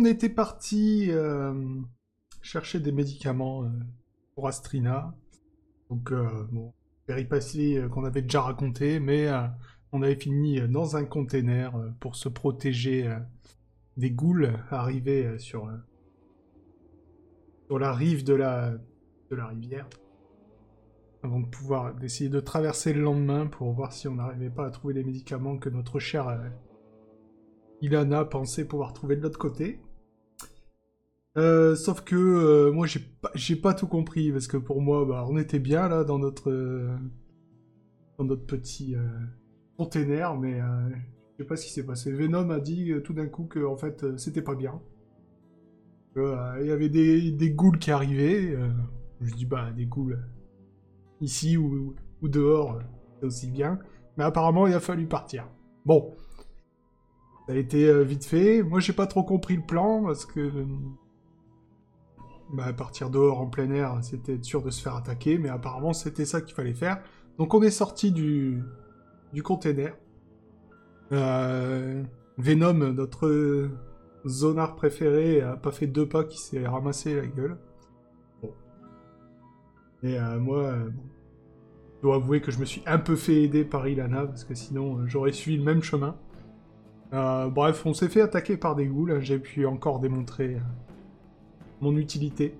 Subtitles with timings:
[0.00, 1.10] On était parti
[2.40, 3.70] chercher des médicaments
[4.34, 5.14] pour Astrina.
[5.90, 6.10] Donc,
[6.50, 6.72] bon,
[7.04, 9.28] péripétie qu'on avait déjà raconté, mais
[9.92, 13.14] on avait fini dans un container pour se protéger
[13.98, 15.70] des ghouls arrivés sur,
[17.66, 19.86] sur la rive de la, de la rivière
[21.22, 24.70] avant de pouvoir essayer de traverser le lendemain pour voir si on n'arrivait pas à
[24.70, 26.48] trouver les médicaments que notre chère euh,
[27.82, 29.78] Ilana pensait pouvoir trouver de l'autre côté.
[31.36, 35.04] Euh, sauf que euh, moi j'ai pas, j'ai pas tout compris parce que pour moi
[35.04, 36.50] bah, on était bien là dans notre
[38.18, 38.96] dans notre petit
[39.76, 42.12] container mais je sais pas ce qui s'est passé.
[42.12, 44.80] Venom a dit tout d'un coup que en fait c'était pas bien.
[46.16, 48.58] Il y avait des, des ghouls qui arrivaient.
[49.20, 50.18] je dis bah des ghouls
[51.20, 52.80] ici ou, dehors,
[53.18, 53.78] c'est aussi bien.
[54.16, 55.48] Mais apparemment, il a fallu partir.
[55.84, 56.14] Bon.
[57.46, 58.62] Ça a été euh, vite fait.
[58.62, 60.66] Moi, j'ai pas trop compris le plan, parce que...
[62.52, 66.24] Bah, partir dehors en plein air, c'était sûr de se faire attaquer, mais apparemment, c'était
[66.24, 67.00] ça qu'il fallait faire.
[67.38, 68.62] Donc, on est sorti du,
[69.32, 69.94] du container.
[71.12, 72.02] Euh,
[72.38, 73.68] Venom, notre
[74.26, 77.56] zonard préféré, a pas fait deux pas qui s'est ramassé la gueule.
[80.02, 80.90] Et euh, moi, euh,
[81.96, 84.54] je dois avouer que je me suis un peu fait aider par Ilana, parce que
[84.54, 86.16] sinon j'aurais suivi le même chemin.
[87.12, 89.20] bref, on s'est fait attaquer par des ghouls, hein.
[89.20, 90.58] j'ai pu encore démontrer
[91.80, 92.56] mon utilité.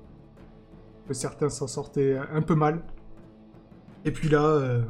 [1.09, 2.83] Que certains s'en sortaient un peu mal.
[4.05, 4.81] Et puis là,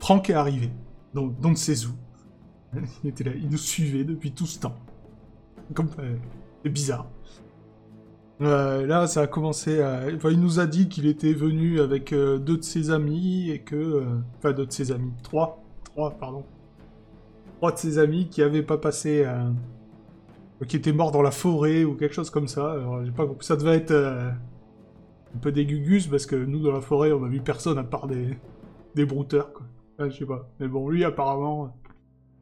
[0.00, 0.70] Franck est arrivé.
[1.14, 1.92] Donc, donc c'est où
[3.04, 4.76] Il était là, il nous suivait depuis tout ce temps.
[5.74, 5.88] Comme,
[6.62, 7.06] c'est bizarre.
[8.42, 10.02] Euh, là, ça a commencé à...
[10.14, 13.60] Enfin, il nous a dit qu'il était venu avec euh, deux de ses amis et
[13.60, 13.76] que...
[13.76, 14.04] Euh,
[14.38, 15.12] enfin, deux de ses amis.
[15.22, 15.62] Trois.
[15.84, 16.44] Trois, pardon.
[17.56, 19.26] Trois de ses amis qui avaient pas passé...
[20.66, 22.76] qui étaient morts dans la forêt ou quelque chose comme ça.
[23.04, 23.26] J'ai pas.
[23.40, 23.92] Ça devait être...
[23.92, 27.84] un peu des gugus parce que nous, dans la forêt, on a vu personne à
[27.84, 28.36] part des...
[28.94, 29.66] Des brouteurs, quoi.
[30.08, 30.48] je sais pas.
[30.58, 31.76] Mais bon, lui, apparemment...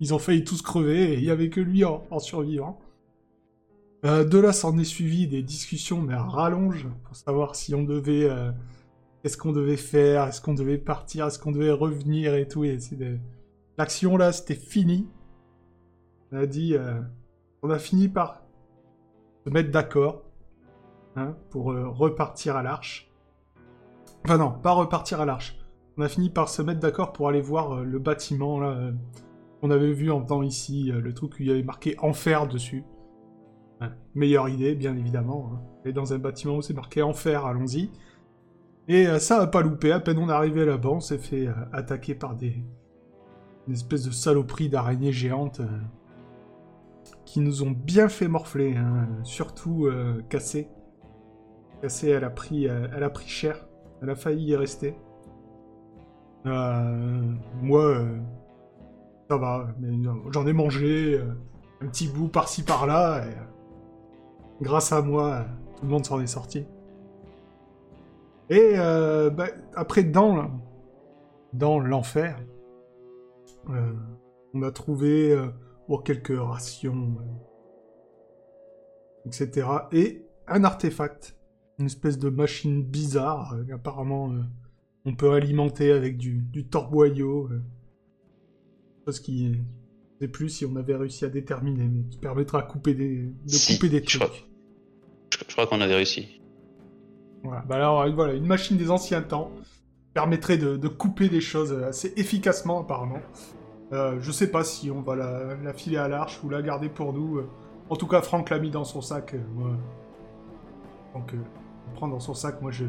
[0.01, 2.79] Ils ont failli tous crever et il y avait que lui en survivant.
[4.05, 7.85] Euh, de là, s'en est suivi des discussions, mais à rallonge, pour savoir si on
[7.85, 8.25] devait...
[8.25, 8.51] Euh,
[9.23, 12.79] qu'est-ce qu'on devait faire Est-ce qu'on devait partir Est-ce qu'on devait revenir et tout et
[13.79, 15.09] L'action, là, c'était fini.
[16.33, 16.77] On a dit...
[17.65, 18.43] Euh, on a fini par
[19.45, 20.23] se mettre d'accord
[21.17, 23.11] hein, pour repartir à l'arche.
[24.25, 25.59] Enfin non, pas repartir à l'arche.
[25.97, 28.91] On a fini par se mettre d'accord pour aller voir le bâtiment, là,
[29.61, 32.85] qu'on avait vu en temps ici, le truc où il y avait marqué Enfer dessus.
[34.15, 35.51] Meilleure idée, bien évidemment.
[35.53, 35.61] Hein.
[35.85, 37.91] Et dans un bâtiment où c'est marqué enfer, allons-y.
[38.89, 39.93] Et euh, ça a pas loupé.
[39.93, 42.65] À peine on est arrivé là-bas, on s'est fait euh, attaquer par des.
[43.67, 45.81] Une espèce de saloperie d'araignées géantes euh,
[47.25, 49.09] qui nous ont bien fait morfler, hein.
[49.23, 49.89] surtout
[50.29, 50.69] cassé.
[51.83, 53.67] Cassé, elle a pris, elle a pris cher.
[54.03, 54.95] Elle a failli y rester.
[56.45, 58.05] moi,
[59.31, 59.69] ça va,
[60.31, 61.21] j'en ai mangé
[61.81, 63.25] un petit bout par-ci par-là.
[63.27, 63.35] Et,
[64.63, 65.45] grâce à moi,
[65.77, 66.67] tout le monde s'en est sorti.
[68.51, 70.51] Et euh, bah, après, dans,
[71.53, 72.39] dans l'enfer,
[73.71, 73.93] euh,
[74.53, 75.49] on a trouvé euh,
[76.05, 77.17] quelques rations,
[79.27, 79.69] etc.
[79.93, 81.37] Et un artefact,
[81.79, 84.33] une espèce de machine bizarre, apparemment
[85.05, 87.51] on peut alimenter avec du, du torboyau,
[89.07, 89.57] chose qui
[90.21, 93.75] sais plus si on avait réussi à déterminer, mais qui permettra de couper des, de
[93.75, 94.47] couper des trucs.
[95.31, 96.41] Je crois qu'on avait réussi.
[97.43, 99.51] Voilà, bah alors voilà, une machine des anciens temps
[100.15, 103.21] permettrait de, couper des choses assez efficacement apparemment.
[103.93, 107.13] Euh, je sais pas si on va la, filer à l'arche ou la garder pour
[107.13, 107.43] nous.
[107.91, 109.35] En tout cas, Franck l'a mis dans son sac.
[109.55, 109.71] Moi,
[111.15, 111.39] Donc, euh,
[111.95, 112.85] prend dans son sac, moi je,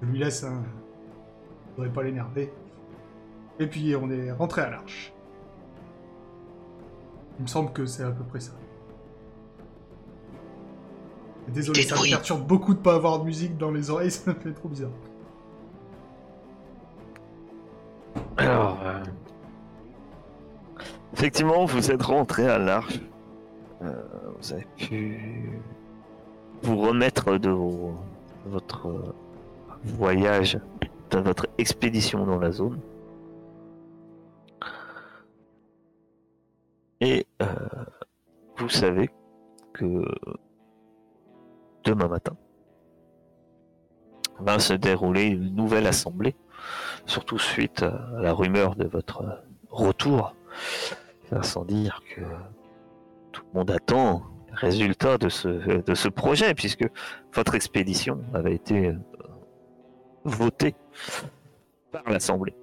[0.00, 0.44] je lui laisse.
[0.44, 0.62] Hein.
[1.70, 2.52] Je voudrais pas l'énerver.
[3.58, 5.12] Et puis on est rentré à l'arche.
[7.38, 8.52] Il me semble que c'est à peu près ça.
[11.48, 14.38] Désolé, ça me perturbe beaucoup de pas avoir de musique dans les oreilles, ça me
[14.38, 14.90] fait trop bizarre.
[18.36, 19.02] Alors, euh,
[21.12, 23.00] effectivement, vous êtes rentré à l'arche.
[23.82, 23.92] Euh,
[24.38, 25.60] vous avez pu
[26.62, 27.50] vous remettre de,
[28.46, 29.14] votre
[29.84, 30.58] voyage,
[31.10, 32.80] de votre expédition dans la zone.
[37.00, 37.46] Et euh,
[38.56, 39.08] vous savez
[39.72, 40.04] que
[41.84, 42.36] demain matin
[44.40, 46.34] va se dérouler une nouvelle assemblée,
[47.08, 50.34] surtout suite à la rumeur de votre retour,
[51.42, 52.20] sans dire que
[53.32, 56.86] tout le monde attend le résultat de ce, projet, puisque
[57.34, 58.98] votre expédition avait été euh,
[60.24, 60.74] votée
[61.90, 62.54] par l'Assemblée.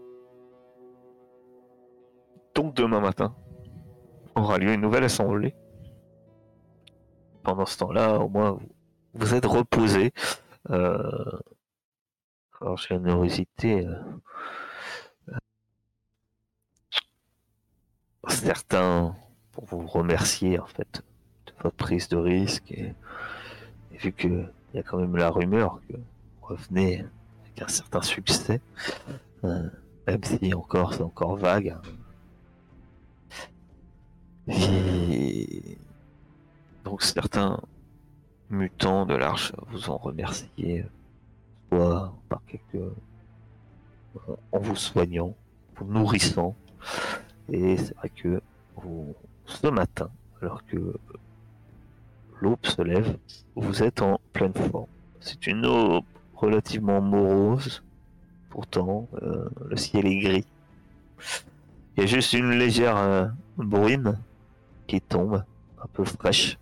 [2.54, 3.36] Donc demain matin
[4.36, 5.56] aura lieu une nouvelle assemblée.
[7.44, 8.70] Pendant ce temps-là, au moins, vous,
[9.14, 10.12] vous êtes reposé.
[10.72, 11.32] Euh,
[12.62, 13.86] alors, générosité.
[13.86, 13.96] euh,
[15.30, 15.38] euh,
[18.30, 19.16] certains
[19.52, 21.04] pour vous remercier en fait
[21.48, 22.94] de votre prise de risque et,
[23.92, 26.02] vu que il y a quand même la rumeur que vous
[26.42, 27.06] revenez
[27.44, 28.60] avec un certain succès,
[29.46, 29.70] euh,
[30.08, 31.70] même si encore c'est encore vague.
[31.70, 31.82] hein.
[36.84, 37.60] Donc certains
[38.50, 40.86] mutants de l'arche vous ont remercié,
[42.30, 42.82] par quelques
[44.52, 45.36] en vous soignant,
[45.76, 46.56] vous nourrissant.
[47.50, 48.42] Et c'est vrai que
[49.46, 50.10] ce matin,
[50.42, 50.96] alors que
[52.42, 53.18] l'aube se lève,
[53.56, 54.88] vous êtes en pleine forme.
[55.20, 56.04] C'est une eau
[56.36, 57.84] relativement morose,
[58.50, 60.46] pourtant euh, le ciel est gris.
[61.96, 63.28] Il y a juste une légère euh,
[64.88, 65.44] qui tombe,
[65.82, 66.58] un peu fraîche.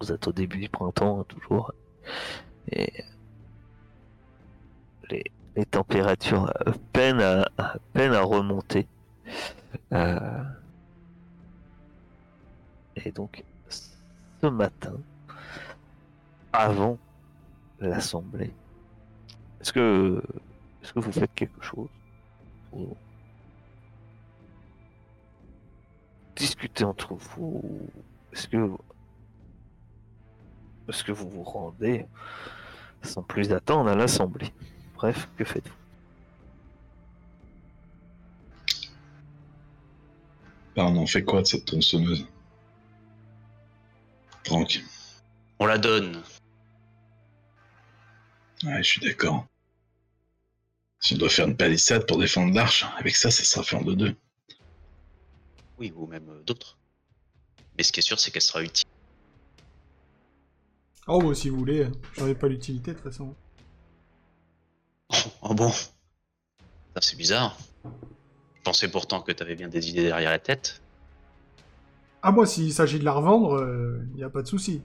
[0.00, 1.72] Vous êtes au début du printemps, hein, toujours.
[5.56, 7.48] Les, températures euh, peinent à,
[7.92, 8.86] peinent à remonter.
[9.92, 10.42] Euh,
[13.04, 14.94] Et donc, ce matin,
[16.52, 16.98] avant
[17.78, 18.52] l'assemblée,
[19.60, 20.22] est-ce que,
[20.82, 21.88] est-ce que vous faites quelque chose
[22.72, 22.96] Ou
[26.34, 27.60] discutez entre vous?
[27.62, 27.90] Ou
[28.32, 28.70] Est-ce que,
[30.88, 32.06] est-ce que vous vous rendez
[33.02, 34.52] sans plus attendre à l'assemblée?
[34.96, 35.74] Bref, que faites-vous?
[40.74, 42.26] Bah, on en fait quoi de cette tronçonneuse?
[44.44, 44.82] Franck
[45.58, 46.22] On la donne.
[48.62, 49.46] Ouais, je suis d'accord.
[51.00, 53.82] Si on doit faire une palissade pour défendre l'arche, avec ça, ça sera fait en
[53.82, 54.16] deux-deux.
[55.78, 56.78] Oui, ou même euh, d'autres.
[57.76, 58.86] Mais ce qui est sûr, c'est qu'elle sera utile.
[61.06, 61.92] Oh, bah, si vous voulez, hein.
[62.14, 63.34] j'en ai pas l'utilité de toute façon.
[65.42, 65.70] Oh bon.
[65.70, 67.56] Ça, c'est bizarre.
[67.84, 70.82] Je pensais pourtant que t'avais bien des idées derrière la tête.
[72.22, 73.64] Ah, moi, s'il s'agit de la revendre,
[74.10, 74.82] il n'y a pas de souci.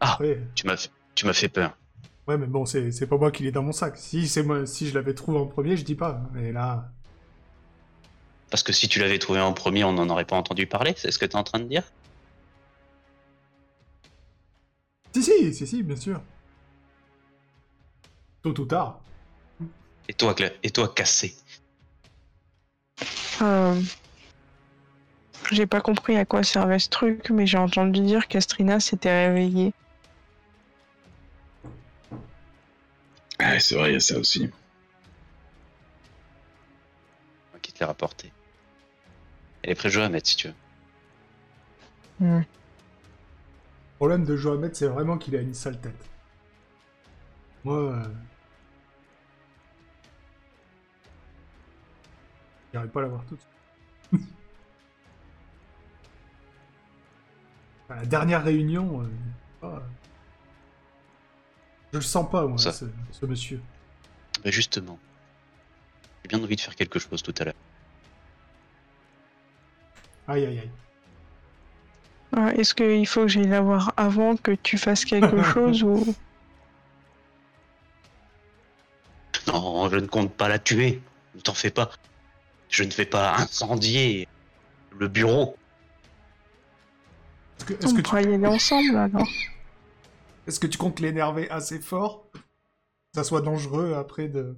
[0.00, 0.12] Ah.
[0.14, 1.76] Après, Tu m'as fait, tu m'as fait peur.
[2.26, 3.96] ouais, mais bon, c'est c'est pas moi qui l'ai dans mon sac.
[3.98, 6.22] Si, c'est moi, si je l'avais trouvé en premier, je dis pas.
[6.32, 6.90] Mais là,
[8.50, 10.94] Parce que si tu l'avais trouvé en premier, on n'en aurait pas entendu parler.
[10.96, 11.84] C'est ce que t'es en train de dire?
[15.14, 16.20] Si, si, si, si, bien sûr.
[18.42, 19.00] Tôt ou tard.
[20.08, 21.34] Et toi, Cla- et toi, cassé.
[23.40, 23.80] Euh,
[25.50, 29.72] J'ai pas compris à quoi servait ce truc, mais j'ai entendu dire qu'Astrina s'était réveillée.
[33.40, 34.48] Ouais, c'est vrai, il y a ça aussi.
[37.60, 38.32] Qui te l'ai rapporté.
[39.62, 40.54] Elle est prête à mettre si tu veux.
[42.20, 42.44] Le
[43.96, 45.94] problème de Johamed, c'est vraiment qu'il a une sale tête.
[47.64, 48.02] Moi.
[52.72, 53.40] J'arrive pas à l'avoir toute.
[57.90, 59.06] À la dernière réunion, euh,
[59.62, 59.82] ah,
[61.92, 62.72] je le sens pas, moi, Ça.
[62.72, 63.60] ce, ce monsieur.
[64.42, 64.98] Bah justement.
[66.22, 67.54] J'ai bien envie de faire quelque chose tout à l'heure.
[70.28, 70.70] Aïe, aïe, aïe.
[72.34, 76.14] Ah, Est-ce qu'il faut que j'aille la voir avant que tu fasses quelque chose ou?
[79.48, 81.02] Non, je ne compte pas la tuer.
[81.34, 81.90] Ne t'en fais pas.
[82.72, 84.26] Je ne vais pas incendier
[84.98, 85.56] le bureau.
[87.58, 89.28] Est-ce que, est-ce on que, tu, pourra y aller ensemble alors
[90.48, 92.26] est-ce que tu comptes l'énerver assez fort?
[92.32, 92.40] Que
[93.14, 94.56] ça soit dangereux après de.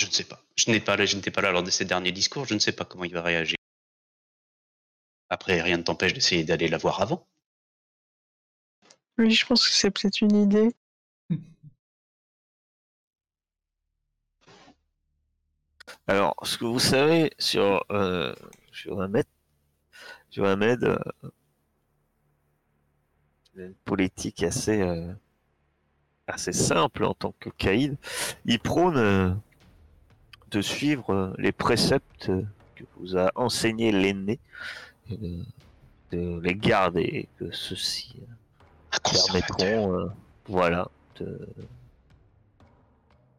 [0.00, 0.42] Je ne sais pas.
[0.56, 2.46] Je n'ai pas, là- je n'étais pas là lors de ses derniers discours.
[2.46, 3.56] Je ne sais pas comment il va réagir.
[5.28, 7.26] Après, rien ne t'empêche d'essayer d'aller la voir avant.
[9.18, 10.74] Oui, je pense que c'est peut-être une idée.
[16.08, 18.34] Alors, ce que vous savez sur euh,
[18.70, 19.26] Johamed,
[20.30, 20.98] Johamed euh,
[23.54, 25.12] il a une politique assez, euh,
[26.26, 27.96] assez simple en tant que caïd.
[28.44, 29.32] Il prône euh,
[30.50, 32.30] de suivre euh, les préceptes
[32.76, 34.38] que vous a enseigné l'aîné,
[35.10, 35.42] de,
[36.12, 38.14] de les garder, que ceux-ci
[39.02, 40.06] permettront, euh,
[40.46, 41.48] voilà, de,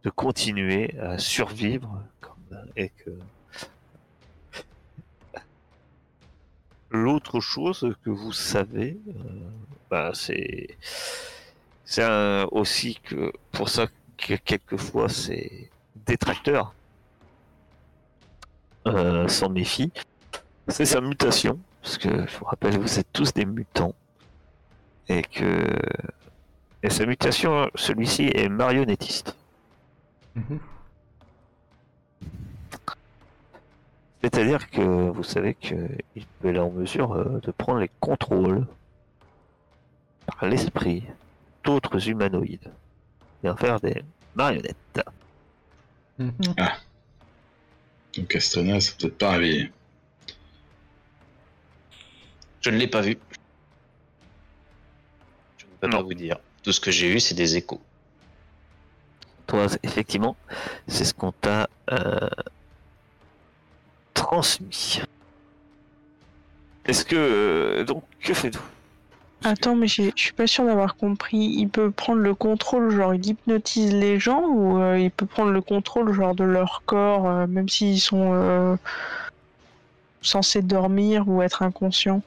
[0.03, 2.36] de continuer à survivre comme,
[2.75, 3.11] et que
[6.89, 9.13] l'autre chose que vous savez, euh,
[9.89, 10.77] bah, c'est
[12.51, 13.87] aussi que pour ça
[14.17, 15.69] que quelquefois c'est
[16.05, 16.73] détracteur
[18.87, 19.91] euh, s'en méfie.
[20.67, 23.95] C'est sa mutation, parce que je vous rappelle, vous êtes tous des mutants
[25.09, 25.77] et que
[26.83, 29.35] et sa mutation, celui-ci est marionnettiste.
[30.35, 30.59] Mhm.
[34.23, 38.65] C'est-à-dire que vous savez qu'il peut aller en mesure euh, de prendre les contrôles
[40.25, 41.03] par l'esprit
[41.63, 42.71] d'autres humanoïdes
[43.43, 44.03] et en faire des
[44.35, 45.01] marionnettes.
[46.17, 46.31] Mhm.
[48.17, 49.71] Donc Astrena, c'est peut-être pas réveillé.
[52.61, 53.17] Je ne l'ai pas vu.
[55.57, 55.97] Je ne peux Non.
[55.97, 56.37] pas vous dire.
[56.63, 57.79] Tout ce que j'ai eu, c'est des échos.
[59.45, 60.35] Toi, effectivement,
[60.87, 62.27] c'est ce qu'on t'a euh,
[64.27, 65.01] transmis.
[66.85, 68.63] Est-ce que euh, donc que faites-vous?
[69.43, 71.37] Attends, mais je suis pas sûr d'avoir compris.
[71.37, 75.51] Il peut prendre le contrôle, genre il hypnotise les gens, ou euh, il peut prendre
[75.51, 78.75] le contrôle, genre de leur corps, euh, même s'ils sont euh,
[80.21, 82.21] censés dormir ou être inconscients?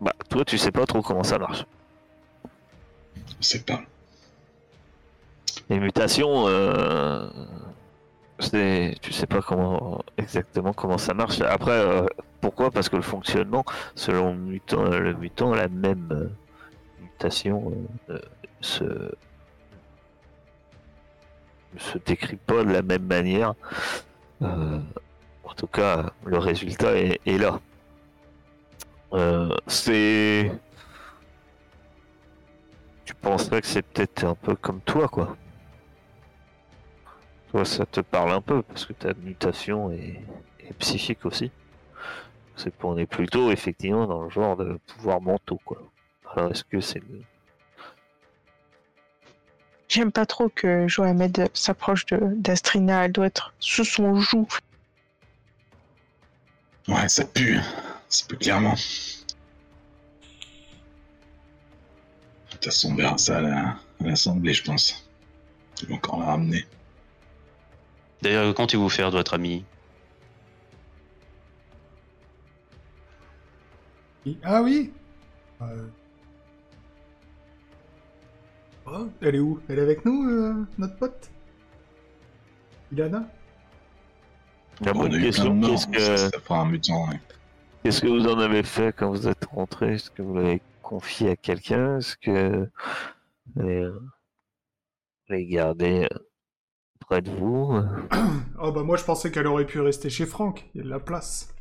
[0.00, 1.64] Bah, toi, tu sais pas trop comment ça marche.
[3.40, 3.80] Je sais pas.
[5.70, 7.28] Les mutations, euh,
[8.38, 11.40] tu sais pas comment exactement comment ça marche.
[11.40, 12.06] Après, euh,
[12.40, 12.70] pourquoi?
[12.70, 13.64] Parce que le fonctionnement,
[13.94, 16.28] selon le mutant, le mutant, la même euh,
[17.00, 17.72] mutation
[18.10, 18.18] euh,
[18.60, 18.84] se
[21.76, 23.54] se décrit pas de la même manière.
[24.42, 24.78] Euh,
[25.44, 27.60] en tout cas, le résultat est, est là.
[29.12, 30.52] Euh, c'est
[33.04, 35.36] tu penserais que c'est peut-être un peu comme toi, quoi.
[37.50, 40.20] Toi, ça te parle un peu, parce que ta mutation est,
[40.60, 41.50] est psychique aussi.
[42.56, 45.78] C'est qu'on est plutôt, effectivement, dans le genre de pouvoir mentaux, quoi.
[46.34, 47.22] Alors, est-ce que c'est le...
[49.88, 53.06] J'aime pas trop que Johamed s'approche de d'Astrina.
[53.06, 54.46] Elle doit être sous son joug.
[56.88, 57.58] Ouais, ça pue.
[58.10, 58.74] Ça pue clairement.
[58.74, 58.78] De
[62.50, 65.08] toute façon, on verra ça à l'assemblée, je pense.
[65.80, 66.66] Ils vont encore la ramener.
[68.22, 69.64] D'ailleurs, quand vous faire votre ami
[74.42, 74.92] Ah oui
[75.62, 75.86] Euh.
[78.86, 79.60] Oh, elle est où?
[79.68, 81.30] Elle est avec nous, euh, notre pote?
[82.92, 83.28] Ilana?
[84.80, 87.08] La on bonne de question, qu'est-ce que, ça fera un mutant.
[87.08, 87.20] ouais.
[87.82, 89.94] qu'est-ce que vous en avez fait quand vous êtes rentré?
[89.94, 91.98] Est-ce que vous l'avez confié à quelqu'un?
[91.98, 92.68] Est-ce que
[93.54, 96.18] vous l'avez, euh, gardé euh,
[97.08, 97.72] près de vous
[98.60, 100.90] Oh bah moi je pensais qu'elle aurait pu rester chez Franck, il y a de
[100.90, 101.54] la place.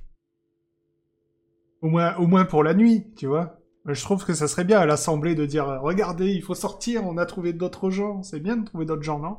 [1.82, 3.60] Au moins, au moins pour la nuit, tu vois.
[3.86, 7.06] Je trouve que ça serait bien à l'assemblée de dire euh, Regardez, il faut sortir,
[7.06, 8.24] on a trouvé d'autres gens.
[8.24, 9.38] C'est bien de trouver d'autres gens, non?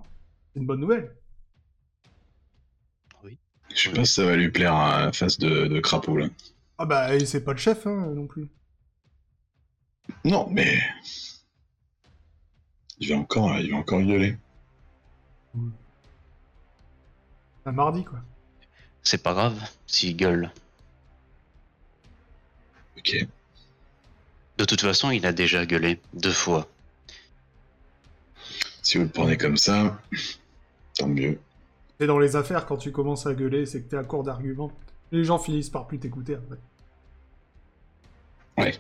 [0.52, 1.14] C'est une bonne nouvelle.
[3.74, 6.28] Je sais pas si ça va lui plaire à la face de, de crapaud, là.
[6.78, 8.48] Ah bah c'est pas le chef hein, non plus.
[10.24, 10.78] Non, mais.
[12.98, 14.36] Il va encore, il va encore gueuler.
[17.66, 18.18] Un mardi quoi.
[19.02, 20.50] C'est pas grave s'il gueule.
[22.98, 23.26] Ok.
[24.58, 26.66] De toute façon, il a déjà gueulé deux fois.
[28.82, 30.00] Si vous le prenez comme ça,
[30.98, 31.38] tant mieux.
[32.00, 34.72] C'est dans les affaires quand tu commences à gueuler, c'est que t'es à court d'arguments.
[35.12, 36.58] Les gens finissent par plus t'écouter en fait.
[38.62, 38.74] Ouais.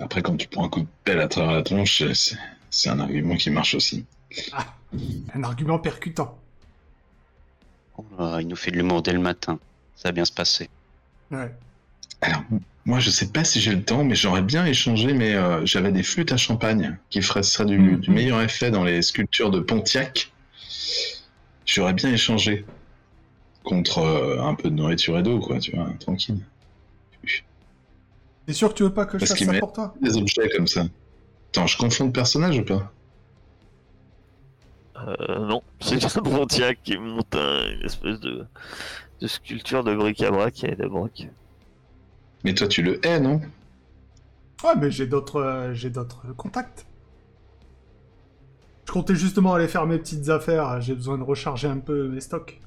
[0.00, 2.36] Après, quand tu prends un coup de pelle à travers la tronche, c'est-
[2.70, 4.04] c'est un argument qui marche aussi.
[5.34, 6.38] Un argument percutant.
[7.98, 9.58] Oh là, il nous fait de l'humour dès le matin.
[9.94, 10.68] Ça va bien se passer.
[11.30, 11.52] Ouais.
[12.20, 12.42] Alors,
[12.84, 15.92] moi, je sais pas si j'ai le temps, mais j'aurais bien échangé, mais euh, j'avais
[15.92, 19.60] des flûtes à champagne qui feraient ça du, du meilleur effet dans les sculptures de
[19.60, 20.32] Pontiac.
[21.66, 22.64] J'aurais bien échangé
[23.64, 26.46] contre euh, un peu de nourriture et d'eau, quoi, tu vois, tranquille.
[28.46, 29.94] T'es sûr que tu veux pas que je Parce fasse qu'il ça met- pour toi?
[30.00, 30.86] Des objets comme ça.
[31.52, 32.92] Attends, je confonds de personnage ou pas?
[34.96, 38.46] Euh, non, c'est un Pontiac qui monte un- une espèce de,
[39.20, 41.28] de sculpture de bric-à-brac et de broc.
[42.44, 43.40] Mais toi, tu le hais, non?
[44.62, 46.86] Ouais, mais j'ai d'autres, euh, j'ai d'autres contacts.
[48.86, 50.80] Je comptais justement aller faire mes petites affaires.
[50.80, 52.58] J'ai besoin de recharger un peu mes stocks.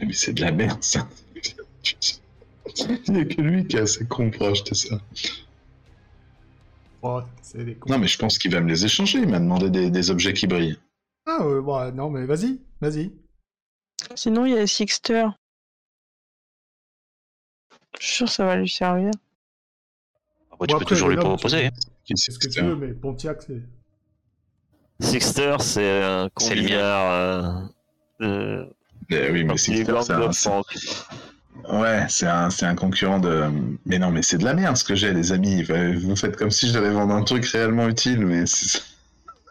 [0.00, 1.08] Mais c'est de la merde, ça.
[3.06, 5.00] Il n'y a que lui qui a assez con pour acheter ça.
[7.02, 7.22] Oh,
[7.54, 7.78] des.
[7.88, 9.18] Non, mais je pense qu'il va me les échanger.
[9.18, 10.78] Il m'a demandé des, des objets qui brillent.
[11.26, 13.12] Ah, ouais, bah, non, mais vas-y, vas-y.
[14.14, 15.28] Sinon, il y a Sixter.
[18.00, 19.10] Je suis sûr que ça va lui servir.
[20.52, 21.66] Après, tu Bon, peux après, toujours lui proposer.
[21.66, 21.70] hein.
[22.04, 23.62] Qui C'est ce que tu c'est veux, mais Pontiac, c'est.
[25.00, 26.68] Sixter, c'est un C'est le mien.
[26.68, 27.66] combinard euh,
[28.20, 28.68] de
[29.10, 30.30] Eh oui, mais Sixter, c'est de un.
[31.68, 33.44] Ouais, c'est un, c'est un concurrent de.
[33.86, 35.62] Mais non, mais c'est de la merde ce que j'ai, les amis.
[35.62, 38.82] Vous faites comme si je devais vendre un truc réellement utile, mais c'est-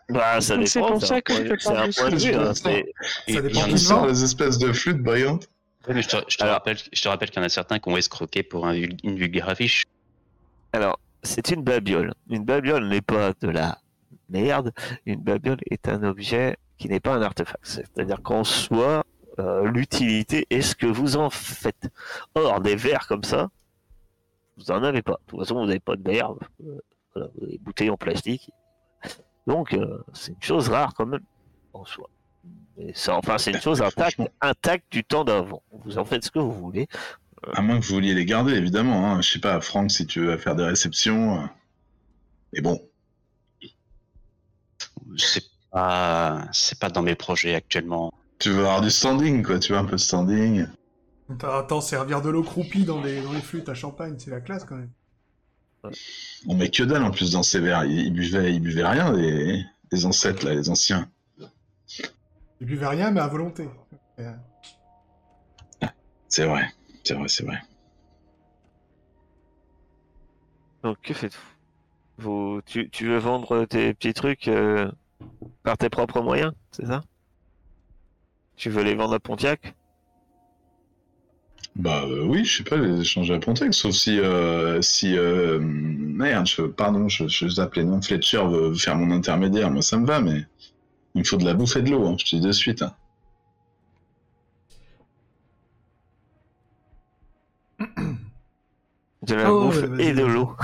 [0.10, 0.94] Bah, ça Donc, c'est dépend.
[0.94, 2.34] pour ça que je te c'est un parle point de vue.
[2.34, 2.72] hein, ça.
[2.72, 3.68] Et dépend
[4.24, 5.48] espèces de flûtes brillantes.
[5.88, 7.50] Oui, mais je te, je te Alors- rappelle, je te rappelle qu'il y en a
[7.50, 9.86] certains qui ont escroqué pour un vul- une vulgaire affiche.
[10.74, 12.14] Alors, c'est une babiole.
[12.30, 13.78] Une babiole n'est pas de la
[14.30, 14.72] merde.
[15.06, 17.60] Une babiole est un objet qui n'est pas un artefact.
[17.64, 19.02] C'est-à-dire qu'en soi, euh,
[19.66, 21.90] l'utilité est ce que vous en faites.
[22.36, 23.50] Or, des verres comme ça,
[24.58, 25.14] vous en avez pas.
[25.14, 26.32] De toute façon, vous n'avez pas de verre.
[26.32, 26.80] euh,
[27.16, 28.52] voilà, vous avez des bouteilles en plastique.
[29.48, 31.24] Donc, euh, c'est une chose rare quand même,
[31.74, 32.10] en soi.
[32.78, 35.64] Et ça, enfin, c'est une chose intacte, intacte du temps d'avant.
[35.72, 36.88] Vous en faites ce que vous voulez.
[37.54, 39.12] À moins que vous vouliez les garder, évidemment.
[39.12, 39.22] Hein.
[39.22, 41.42] Je sais pas, Franck, si tu veux faire des réceptions.
[41.42, 41.48] euh.
[42.54, 42.80] Mais bon,
[45.18, 48.12] C'est pas, c'est pas dans mes projets actuellement.
[48.40, 49.60] Tu veux avoir du standing, quoi.
[49.60, 50.66] Tu veux un peu de standing.
[51.42, 54.64] Attends, servir de l'eau croupie dans les, dans les flûtes à champagne, c'est la classe
[54.66, 54.90] quand même.
[56.48, 57.86] On met que dalle en plus dans ces verres.
[57.86, 61.10] Ils, ils buvaient, ils buvaient rien, les, les ancêtres, là, les anciens.
[62.60, 63.70] Ils buvaient rien, mais à volonté.
[64.20, 64.34] Euh,
[66.28, 66.68] C'est vrai,
[67.04, 67.62] c'est vrai, c'est vrai.
[70.84, 71.50] Donc, que faites-vous?
[72.18, 74.92] Vous, tu, tu veux vendre tes petits trucs euh,
[75.64, 77.02] par tes propres moyens, c'est ça?
[78.60, 79.74] Tu veux les vendre à Pontiac?
[81.76, 85.60] Bah euh, oui, je sais pas, les échanger à Pontex, sauf si, euh, si euh,
[85.62, 89.98] merde, je, pardon, je, je vous appelais non Fletcher veut faire mon intermédiaire, moi ça
[89.98, 90.46] me va, mais
[91.16, 92.82] il me faut de la bouffe et de l'eau, hein, je te dis de suite.
[92.84, 92.96] hein.
[99.22, 100.56] De la Oh, bouffe ouais, et de l'eau.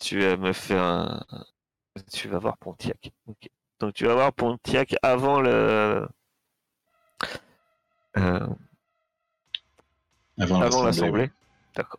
[0.00, 1.24] tu vas me faire un...
[2.12, 3.12] Tu vas voir Pontiac.
[3.26, 3.48] Ok.
[3.82, 6.06] Donc tu vas voir Pontiac avant le...
[8.16, 8.46] Euh,
[10.38, 11.30] Avant, avant l'assemblée.
[11.74, 11.98] D'accord.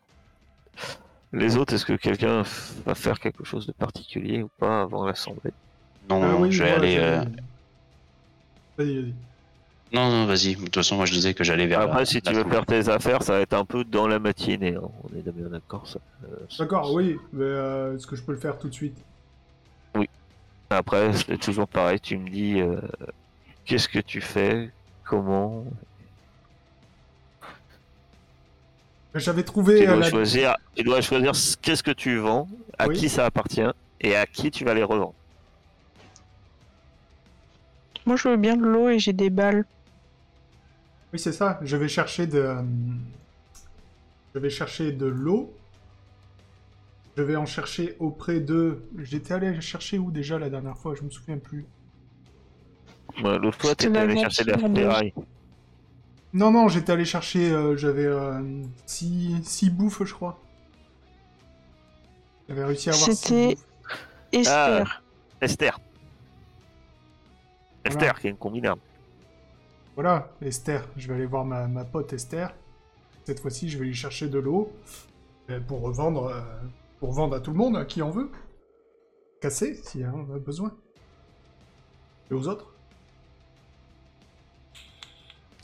[1.32, 2.42] Les autres, est-ce que quelqu'un
[2.86, 5.50] va faire quelque chose de particulier ou pas avant l'assemblée?
[6.08, 6.96] Non, ah oui, je vais aller.
[6.98, 7.22] euh,
[8.78, 9.14] Vas-y, vas-y.
[9.92, 10.54] Non, non, vas-y.
[10.54, 11.82] De toute façon, moi je disais que j'allais vers.
[11.82, 14.18] Après, la- si tu veux faire tes affaires, ça va être un peu dans la
[14.18, 14.74] matinée.
[14.74, 14.80] hein.
[15.02, 15.86] On est bien d'accord.
[15.86, 15.98] Ça.
[16.24, 18.96] Euh, D'accord, oui, mais euh, est-ce que je peux le faire tout de suite?
[20.76, 22.00] Après, c'est toujours pareil.
[22.00, 22.80] Tu me dis euh,
[23.64, 24.70] qu'est-ce que tu fais,
[25.04, 25.64] comment?
[29.14, 30.10] J'avais Tu trouvé euh, dois la...
[30.10, 30.56] choisir.
[30.76, 32.96] Tu dois choisir ce- qu'est-ce que tu vends, à Oui.
[32.96, 33.62] qui ça appartient
[34.00, 35.14] et à qui tu vas les revendre.
[38.06, 39.64] Moi, je veux bien de l'eau et j'ai des balles.
[41.12, 41.58] Oui, c'est ça.
[41.62, 42.38] Je vais chercher de.
[42.38, 42.62] euh,
[44.34, 45.52] Je vais chercher de l'eau.
[47.16, 48.82] Je vais en chercher auprès de.
[48.98, 50.94] J'étais allé chercher où déjà la dernière fois?
[50.96, 51.64] Je me souviens plus.
[53.22, 55.14] Ouais, L'autre fois, la allé chercher de la ferraille.
[56.32, 57.52] Non, non, j'étais allé chercher.
[57.52, 58.08] euh, J'avais
[58.86, 60.40] 6 six, bouffes, je crois.
[62.48, 63.66] J'avais réussi à avoir six C'était- bouffes.
[64.32, 65.02] Esther.
[65.40, 65.80] Esther.
[67.84, 68.14] Esther, Voilà.
[68.20, 68.80] qui est une combinable.
[69.94, 70.84] Voilà, Esther.
[70.96, 72.52] Je vais aller voir ma, ma pote Esther.
[73.24, 74.72] Cette fois-ci, je vais lui chercher de l'eau
[75.50, 76.40] euh, pour revendre, euh,
[77.04, 78.30] pour vendre à tout le monde, à qui en veut.
[79.42, 80.72] Casser, si on a besoin.
[82.30, 82.72] Et aux autres.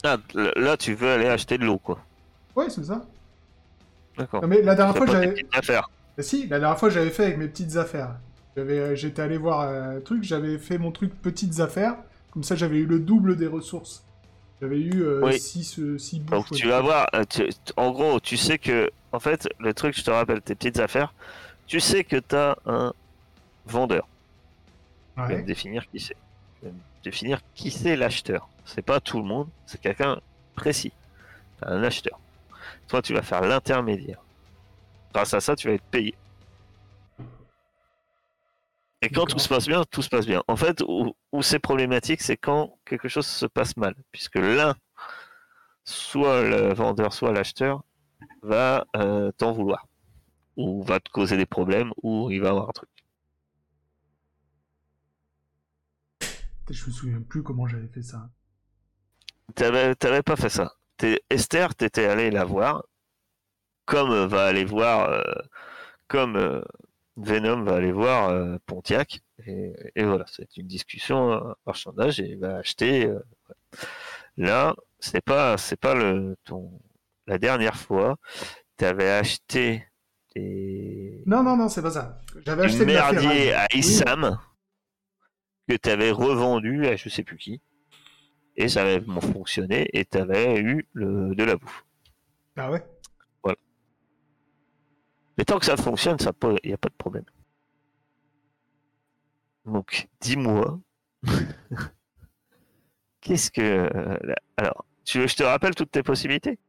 [0.03, 1.97] Ah, là, tu veux aller acheter de l'eau, quoi.
[2.55, 3.07] Ouais, c'est ça.
[4.19, 4.45] D'accord.
[4.47, 5.33] Mais la dernière fois, j'avais.
[5.51, 8.17] Bah si, la dernière fois, j'avais fait avec mes petites affaires.
[8.55, 11.95] J'avais, euh, j'étais allé voir un truc, j'avais fait mon truc petites affaires.
[12.29, 14.05] Comme ça, j'avais eu le double des ressources.
[14.61, 15.39] J'avais eu Oui.
[15.39, 16.29] 6 six, bouffes.
[16.37, 16.57] Donc ouais.
[16.59, 20.03] tu vas voir, euh, tu- en gros, tu sais que, en fait, le truc, je
[20.03, 21.13] te rappelle tes petites affaires,
[21.67, 22.93] tu sais que tu as un
[23.65, 24.07] vendeur.
[25.15, 25.41] Tu vas me Ouais.
[25.43, 26.15] définir qui c'est.
[26.59, 28.47] Tu vas me définir qui c'est l'acheteur.
[28.65, 30.19] C'est pas tout le monde, c'est quelqu'un
[30.55, 30.93] précis.
[31.59, 32.19] T'as un acheteur.
[32.87, 34.19] Toi, tu vas faire l'intermédiaire.
[35.13, 36.15] Grâce à ça, tu vas être payé.
[39.01, 40.43] Et quand tout se passe bien, tout se passe bien.
[40.47, 43.95] En fait, où, où c'est problématique, c'est quand quelque chose se passe mal.
[44.11, 44.75] Puisque l'un,
[45.83, 47.83] soit le vendeur, soit l'acheteur,
[48.41, 49.87] va euh, t'en vouloir.
[50.57, 52.89] Ou va te causer des problèmes, ou il va avoir un truc.
[56.69, 58.29] Je me souviens plus comment j'avais fait ça.
[59.55, 60.73] T'avais t'avais pas fait ça.
[60.97, 62.83] T'es- Esther, t'étais allé la voir,
[63.85, 65.21] comme va aller voir, euh,
[66.07, 66.61] comme euh,
[67.17, 72.39] Venom va aller voir Pontiac, et, et voilà, c'est une discussion, un marchandage, et il
[72.39, 73.07] va acheter.
[73.07, 73.19] ouais.
[74.37, 76.71] Là, c'est pas, c'est pas le ton
[77.27, 78.17] la dernière fois,
[78.77, 79.85] tu avais acheté
[80.35, 82.19] des, Non, non, non, c'est pas ça.
[82.45, 83.79] J'avais acheté merdier à Oui.
[83.79, 84.39] Issam
[85.67, 87.61] que tu avais revendu à je sais plus qui.
[88.55, 89.01] Et ça avait
[89.33, 91.85] fonctionné et tu avais eu le, de la bouffe.
[92.57, 92.83] Ah ouais?
[95.37, 97.23] Mais tant que ça fonctionne, ça il n'y a pas de problème.
[99.65, 100.79] Donc, dis-moi,
[103.21, 103.61] qu'est-ce que...
[103.61, 106.59] euh, Alors, tu veux que je te rappelle toutes tes possibilités?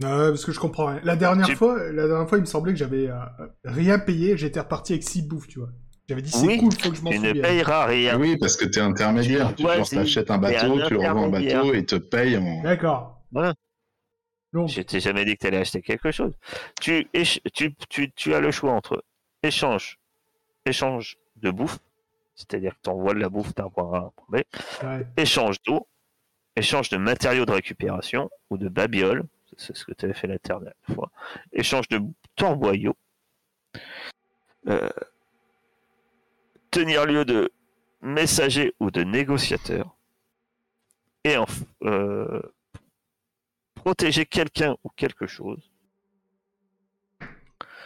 [0.00, 1.00] Ouais, parce que je comprends rien.
[1.04, 3.16] La dernière fois, la dernière fois, il me semblait que j'avais euh,
[3.64, 4.36] rien payé.
[4.36, 5.68] J'étais reparti avec six bouffes, tu vois.
[6.08, 8.18] J'avais dit c'est Oui, cool, faut que je m'en Tu ne payeras rien.
[8.18, 9.54] Oui, parce que t'es intermédiaire.
[9.56, 11.62] Tu Ouais, t'achètes un bateau, un tu le revends en intermédiaire.
[11.62, 12.62] bateau et te payent en.
[12.62, 13.22] D'accord.
[13.32, 13.54] Voilà.
[14.52, 16.32] Donc, Je t'ai jamais dit que tu allais acheter quelque chose.
[16.80, 19.02] Tu, éch- tu, tu, tu as le choix entre
[19.42, 19.98] échange,
[20.64, 21.78] échange de bouffe,
[22.36, 25.06] c'est-à-dire que tu envoies de la bouffe d'un point A à un point B, ouais.
[25.16, 25.86] échange d'eau,
[26.54, 29.24] échange de matériaux de récupération ou de babioles,
[29.56, 31.10] c'est ce que tu avais fait la dernière fois,
[31.52, 32.00] échange de
[32.34, 32.96] torboyaux,
[34.68, 34.88] euh,
[36.70, 37.50] tenir lieu de
[38.02, 39.96] messager ou de négociateur,
[41.24, 42.42] et enfin, euh,
[43.74, 45.70] protéger quelqu'un ou quelque chose,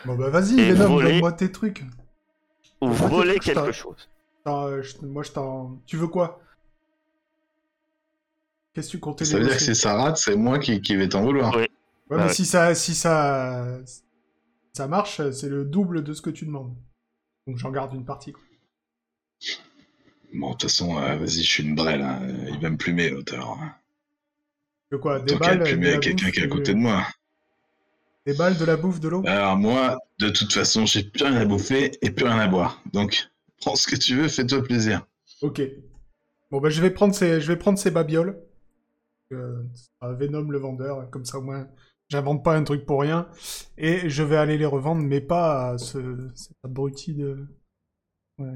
[0.06, 1.11] Bon bah vas-y, Venom, voler.
[1.12, 1.85] donne-moi tes trucs.
[2.80, 4.09] ou voler quelque chose.
[4.46, 5.78] Euh, je- moi, je t'en...
[5.85, 6.40] Tu veux quoi?
[8.72, 10.96] Qu'est-ce que tu comptais Ça veut dire que si ça rate, c'est moi qui, qui
[10.96, 11.54] vais t'en vouloir.
[11.54, 11.62] Ouais.
[11.62, 11.68] Ouais,
[12.09, 12.35] Bah mais ouais.
[12.35, 13.78] si ça, si ça,
[14.72, 16.74] ça marche, c'est le double de ce que tu demandes.
[17.46, 18.33] Donc j'en garde une partie.
[18.33, 18.42] quoi.
[20.33, 22.02] Bon, de toute façon, euh, vas-y, je suis une brêle.
[22.02, 22.20] hein.
[22.48, 23.59] Il va me plumer, l'auteur.
[24.92, 26.72] De quoi Des Tant balles, plumer de la quelqu'un bouffe, qui est à du- côté
[26.74, 27.06] de moi.
[28.26, 29.22] Des balles, de la bouffe, de l'eau?
[29.26, 32.83] Alors moi, de toute façon, j'ai plus rien à bouffer et plus rien à boire.
[32.92, 33.28] Donc,
[33.61, 35.04] prends ce que tu veux, fais-toi plaisir.
[35.42, 35.62] Ok.
[36.50, 38.40] Bon bah je vais prendre ces, je vais prendre ces babioles.
[39.33, 39.62] Euh,
[40.03, 41.69] Venom le vendeur, comme ça au moins
[42.09, 43.29] j'invente pas un truc pour rien.
[43.79, 47.47] Et je vais aller les revendre, mais pas à ce, cet abruti de.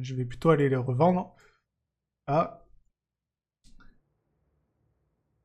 [0.01, 1.37] Je vais plutôt aller les revendre
[2.27, 2.67] à.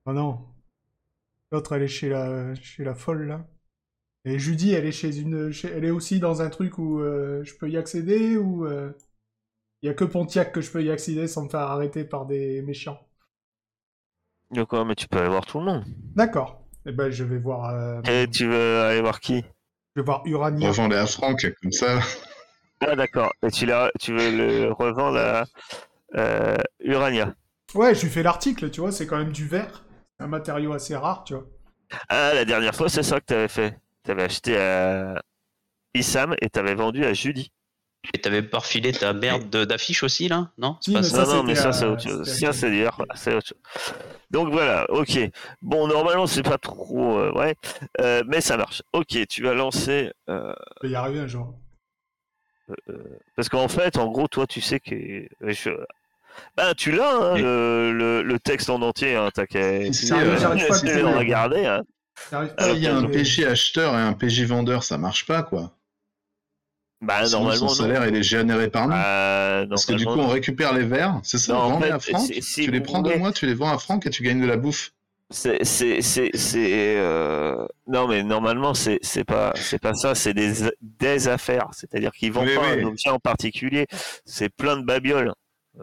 [0.05, 0.45] Oh non.
[1.51, 3.47] L'autre elle est chez la, chez la folle là.
[4.25, 7.55] Et Judy elle est chez une, elle est aussi dans un truc où euh, je
[7.57, 8.65] peux y accéder ou.
[8.67, 8.93] euh,
[9.83, 12.27] il y a que Pontiac que je peux y accéder sans me faire arrêter par
[12.27, 13.08] des méchants.
[14.51, 15.85] De quoi Mais tu peux aller voir tout le monde.
[16.15, 16.61] D'accord.
[16.85, 17.69] Eh ben, je vais voir.
[17.73, 19.43] euh, Et tu veux aller voir qui?
[19.95, 20.69] Je vais voir Urania.
[20.69, 21.99] Revends-les à Franck, comme ça.
[22.81, 23.31] Ah d'accord.
[23.43, 25.45] Et tu, l'as- tu veux le revendre à
[26.17, 27.33] euh, Urania?
[27.73, 29.83] Ouais, je lui fais l'article, tu vois, c'est quand même du verre.
[30.19, 31.47] C'est un matériau assez rare, tu vois.
[32.07, 33.77] Ah, la dernière fois, c'est ça que t'avais fait.
[34.03, 35.21] T'avais acheté à
[35.95, 37.51] Issam et t'avais vendu à Judy.
[38.13, 41.25] Et t'avais pas refilé ta merde de- d'affiche aussi, là Non Si, pas mais ça
[41.25, 42.23] ça, non, non, mais ça, euh, c'est autre chose.
[42.31, 43.57] c'était Ça, c'est dire, c'est autre chose.
[44.31, 45.19] Donc voilà, ok.
[45.61, 47.55] Bon, normalement, c'est pas trop euh, vrai,
[47.99, 48.81] euh, mais ça marche.
[48.93, 50.11] Ok, tu vas lancer.
[50.29, 51.53] euh, Je vais y arriver un jour.
[53.35, 54.95] parce qu'en fait, en gros, toi, tu sais que.
[55.41, 55.69] je-
[56.55, 61.17] Ben, tu l'as, hein, Et- le, le, le texte en entier, hein, t'as qu'à euh,
[61.17, 61.65] regarder.
[61.65, 61.81] Hein.
[62.31, 63.05] Ah, il y a un.
[63.05, 65.73] PJ acheteur et un PJ vendeur, ça marche pas, quoi.
[67.01, 67.89] Bah, Sinon, normalement, son non.
[67.89, 68.93] salaire, il est généré par nous.
[68.93, 70.27] Euh, Parce que du coup, on non.
[70.27, 73.01] récupère les verres, c'est ça, Non, on en vend fait, à Franck, tu les prends
[73.01, 74.91] de moi, tu les vends à Franck et tu gagnes de la bouffe.
[75.31, 80.33] C'est, c'est, c'est, c'est, euh, non, mais normalement, c'est, c'est pas, c'est pas ça, c'est
[80.33, 81.67] des, des affaires.
[81.71, 82.81] C'est-à-dire qu'ils vendent Oui, pas oui.
[82.81, 83.85] un objet en particulier.
[84.25, 85.33] C'est plein de babioles.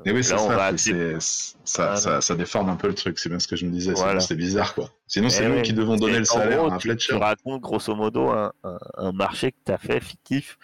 [0.05, 1.97] Et oui, c'est va ça, accepter- c'est- ça, Voilà.
[1.97, 4.03] ça, ça déforme un peu le truc, c'est bien ce que je me disais, c'est-
[4.03, 4.21] Voilà.
[4.21, 4.91] c'est bizarre, quoi.
[5.07, 5.63] Sinon, c'est Eh nous oui.
[5.63, 7.15] qui devons donner Et le salaire gros, à tu, Fletcher.
[7.15, 10.59] tu racontes grosso modo un, un, un marché que tu as fait fictif.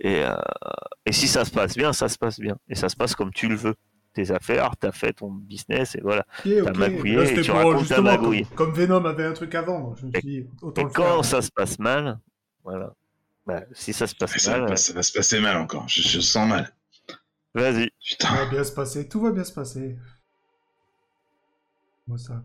[0.00, 0.34] Et, euh,
[1.06, 2.56] et si ça se passe bien, ça se passe bien.
[2.68, 3.74] Et ça se passe comme tu le veux.
[4.12, 6.24] Tes affaires, tu as fait ton business et voilà.
[6.44, 6.76] Ok, ok.
[6.76, 8.46] magouillé Là, et tu pour, racontes ta justement, comme, magouille.
[8.54, 10.90] comme Venom avait un truc à vendre, je me Et- suis dit, autant Et le
[10.90, 11.24] quand faire.
[11.24, 12.18] ça se passe mal,
[12.62, 12.92] voilà.
[13.46, 15.88] Bah, si ça se passe ça, va mal, pas- ça va se passer mal encore,
[15.88, 16.70] je, je sens mal.
[17.54, 17.90] Vas-y.
[18.18, 19.96] Ça Putain, va bien se passer, tout va bien se passer.
[22.06, 22.44] Moi, ça.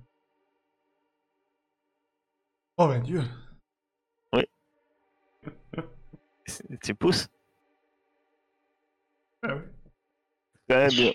[2.77, 3.21] Oh, ben Dieu.
[6.81, 7.29] Tu pousses?
[9.43, 9.63] Ah ouais.
[10.69, 11.11] Très bien.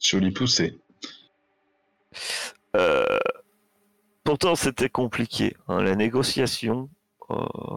[0.00, 0.80] joli poussé.
[2.76, 3.18] Euh,
[4.24, 5.56] pourtant, c'était compliqué.
[5.68, 6.90] hein, la négociation.
[7.30, 7.76] euh,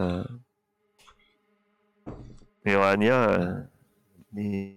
[0.00, 0.24] euh,
[2.64, 3.62] Urania, euh,
[4.34, 4.76] mais,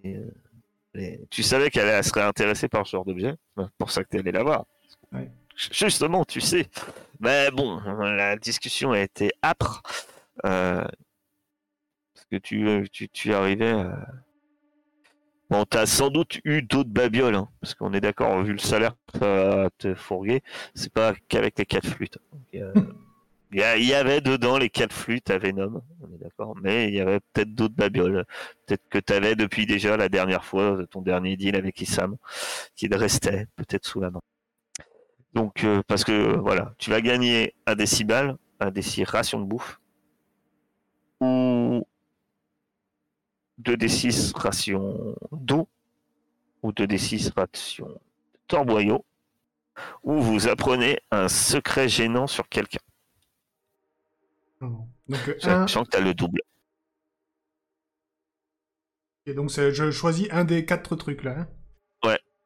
[0.96, 3.36] euh, tu savais qu'elle elle serait intéressée par ce genre d'objet?
[3.58, 4.66] C'est pour ça que tu allais la voir.
[5.12, 5.30] Ouais.
[5.56, 6.68] Justement, tu sais.
[7.20, 9.82] Mais bon, la discussion a été âpre.
[10.46, 10.86] euh,
[12.14, 14.08] parce que tu, tu, tu arrivais à,
[15.50, 18.96] Bon, t'as sans doute eu d'autres babioles, hein, parce qu'on est d'accord, vu le salaire
[19.14, 20.42] que te fourguer,
[20.76, 22.18] c'est pas qu'avec les quatre flûtes.
[22.34, 22.74] Donc, euh,
[23.52, 27.00] Il y, avait dedans les quatre flûtes à Venom, on est d'accord, mais il y
[27.00, 28.26] avait peut-être d'autres babioles.
[28.66, 32.18] Peut-être que tu avais depuis déjà la dernière fois ton dernier deal avec Issam,
[32.76, 34.20] qui restait peut-être sous la main.
[35.34, 39.80] Donc, euh, parce que voilà, tu vas gagner un décibel, un déci ration de bouffe,
[41.22, 41.86] ou
[43.62, 45.70] 2d6 ration d'eau,
[46.64, 49.06] ou 2d6 ration de torboyau,
[50.04, 52.80] ou vous apprenez un secret gênant sur quelqu'un.
[54.62, 56.42] Donc, euh, un, sachant que tu as le double.
[59.26, 61.40] et donc je choisis un des quatre trucs là.
[61.42, 61.48] hein.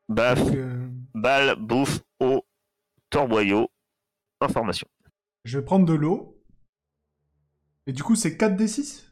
[0.09, 2.43] Baf, Donc, euh, balle, bouffe, eau,
[3.09, 3.71] torboyau,
[4.41, 4.87] information.
[5.45, 6.37] je vais prendre de l'eau.
[7.87, 9.07] Et du coup, c'est 4 d 6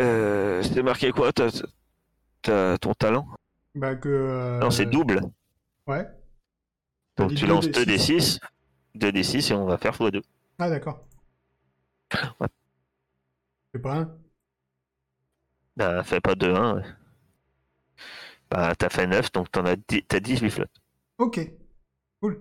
[0.00, 1.50] Euh, c'est marqué quoi t'as,
[2.42, 3.26] t'as ton talent?
[3.74, 4.08] Bah que.
[4.08, 5.20] euh, Non, c'est double.
[5.86, 6.06] Ouais.
[7.16, 7.84] Donc tu deux lances D6.
[7.84, 8.38] 2d6,
[8.94, 10.22] 2d6 et on va faire x2.
[10.58, 11.04] Ah d'accord.
[12.40, 12.48] Ouais.
[13.72, 14.16] C'est pas un.
[15.76, 16.76] Bah, fais pas 2, 1.
[16.76, 16.82] Ouais.
[18.50, 20.80] Bah, t'as fait 9, donc t'en as, 10, t'as 18 flottes.
[21.18, 21.40] Ok.
[22.20, 22.40] Cool.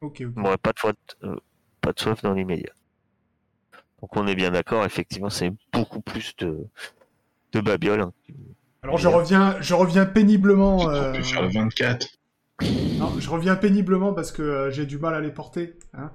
[0.00, 0.26] Ok, ok.
[0.34, 0.92] Bon, pas de, fois
[1.24, 1.36] euh,
[1.80, 2.72] pas de soif dans l'immédiat.
[4.00, 6.64] Donc on est bien d'accord, effectivement, c'est beaucoup plus de,
[7.52, 8.00] de babioles.
[8.02, 8.12] hein.
[8.82, 10.88] Alors je reviens, je reviens péniblement.
[10.88, 12.06] Euh, faire le 24.
[12.60, 15.78] Non, je reviens péniblement parce que euh, j'ai du mal à les porter.
[15.92, 16.10] Hein.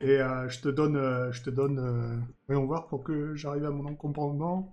[0.00, 2.26] Et euh, je te donne, euh, je te donne.
[2.48, 4.72] Voyons voir pour que j'arrive à mon encombrement.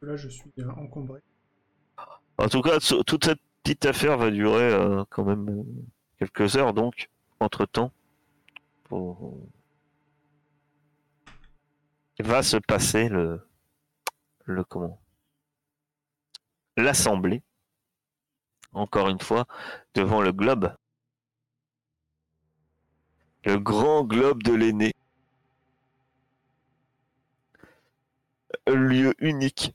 [0.00, 1.20] Là, je suis encombré.
[2.38, 4.72] En tout cas, toute cette petite affaire va durer
[5.10, 5.64] quand même
[6.18, 7.08] quelques heures, donc,
[7.40, 7.92] entre-temps,
[8.84, 9.48] pour-
[12.18, 13.40] va se passer le,
[14.44, 15.00] le comment?
[16.76, 17.42] L'assemblée,
[18.76, 19.46] encore une fois,
[19.94, 20.74] devant le globe.
[23.44, 24.92] Le grand globe de l'aîné.
[28.66, 29.74] Un lieu unique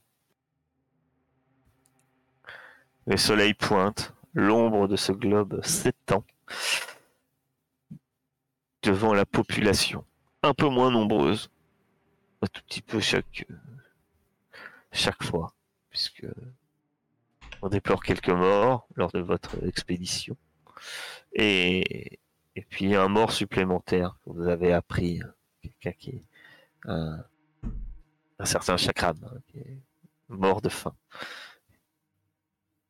[3.06, 6.24] le soleil pointe, l'ombre de ce globe s'étend
[8.84, 10.06] devant la population,
[10.44, 11.50] un peu moins nombreuse,
[12.42, 13.46] un tout petit peu chaque,
[14.92, 15.54] chaque fois,
[15.90, 16.26] puisque
[17.62, 20.36] on déplore quelques morts lors de votre expédition,
[21.34, 22.20] et,
[22.56, 25.22] et puis un mort supplémentaire que vous avez appris,
[25.62, 26.24] quelqu'un qui
[26.86, 27.24] un,
[28.40, 29.78] un certain chakram, hein, qui est
[30.30, 30.96] mort de faim.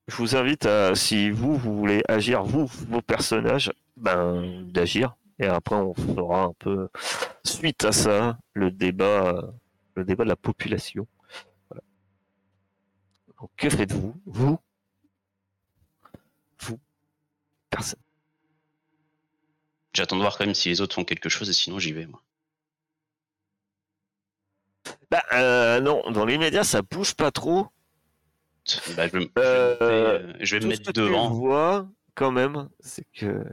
[0.07, 5.15] Je vous invite à, si vous, vous voulez agir, vous, vos personnages, ben, d'agir.
[5.39, 6.89] Et après, on fera un peu,
[7.43, 9.41] suite à ça, le débat, euh,
[9.95, 11.07] le débat de la population.
[13.41, 14.59] Donc, que faites-vous Vous
[16.59, 16.79] Vous
[17.69, 17.99] Personne?
[19.93, 22.05] J'attends de voir quand même si les autres font quelque chose et sinon j'y vais
[22.05, 22.21] moi.
[25.09, 27.67] Bah, euh, non, dans l'immédiat, ça bouge pas trop.
[28.95, 31.29] Bah, je vais, me- Euh, je vais me- mettre ce que devant.
[31.31, 33.43] Tu vois, quand même, c'est que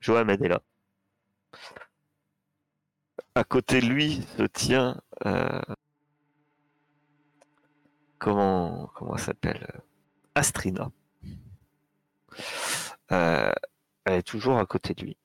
[0.00, 0.60] Joachim est là.
[3.34, 5.00] À côté de lui se tient.
[5.26, 5.60] euh,
[8.26, 9.64] Comment, comment elle s'appelle
[10.34, 10.90] Astrina.
[13.12, 13.52] Euh,
[14.04, 15.16] elle est toujours à côté de lui.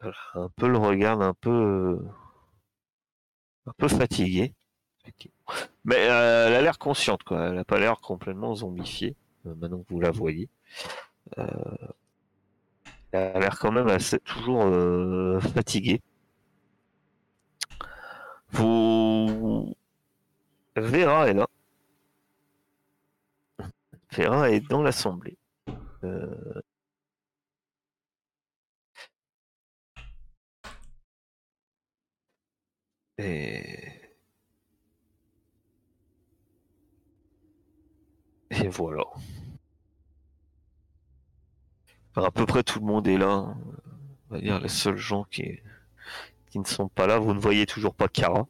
[0.00, 1.98] Un peu le regarde un peu.
[3.66, 4.54] un peu fatigué.
[5.00, 5.36] effectivement.
[5.84, 7.46] Mais euh, elle a l'air consciente, quoi.
[7.48, 10.48] Elle n'a pas l'air complètement zombifiée, euh, maintenant que vous la voyez.
[11.36, 11.46] Euh,
[13.10, 16.00] elle a l'air quand même assez, toujours euh, fatiguée.
[18.52, 19.74] Vous...
[20.80, 21.46] Vera est là.
[24.12, 25.36] Vera est dans l'assemblée.
[26.04, 26.60] Euh,
[33.18, 33.74] Et...
[38.70, 39.04] Voilà.
[42.10, 43.54] Enfin, à peu près tout le monde est là.
[44.30, 45.60] On va dire les seuls gens qui,
[46.50, 47.18] qui ne sont pas là.
[47.18, 48.46] Vous ne voyez toujours pas Kara.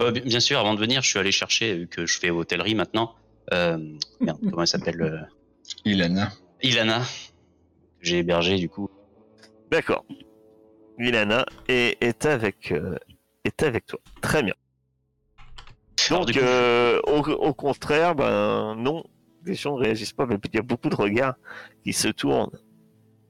[0.00, 2.30] Euh, bi- bien sûr, avant de venir, je suis allé chercher, vu que je fais
[2.30, 3.14] hôtellerie maintenant.
[3.52, 3.78] Euh,
[4.20, 5.18] merde, comment elle s'appelle euh,
[5.84, 6.30] Ilana.
[6.62, 8.88] Ilana, que j'ai hébergé du coup.
[9.70, 10.04] D'accord.
[10.98, 12.96] Milana est, est avec euh,
[13.44, 13.98] est avec toi.
[14.20, 14.54] Très bien.
[16.10, 19.02] Alors, Donc coup, euh, au, au contraire, ben non,
[19.44, 21.34] les gens ne réagissent pas, mais il y a beaucoup de regards
[21.84, 22.50] qui se tournent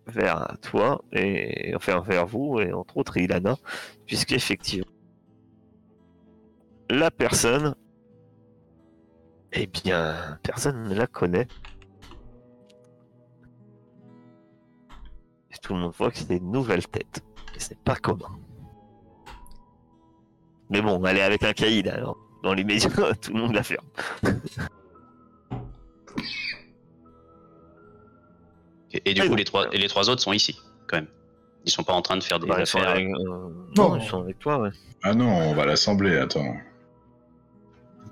[0.07, 3.57] vers toi et enfin vers vous et entre autres Ilana,
[4.07, 4.87] puisqu'effectivement
[6.92, 7.74] la personne,
[9.52, 11.46] eh bien, personne ne la connaît.
[15.50, 17.22] Et tout le monde voit que c'est une nouvelle tête.
[17.55, 18.38] Et c'est pas commun.
[20.70, 22.16] Mais bon, elle est avec un caïd alors.
[22.42, 22.88] Dans les médias,
[23.22, 23.87] tout le monde la ferme.
[28.92, 30.96] Et, et du Ouais, coup, les trois, euh, et les trois autres sont ici, quand
[30.96, 31.09] même.
[31.64, 32.88] Ils sont pas en train de faire des Bah, affaires.
[32.88, 33.12] avec, euh,
[33.76, 33.90] Non.
[33.90, 34.70] non, ils sont avec toi, ouais.
[35.02, 36.55] Ah non, on va l'assembler, attends.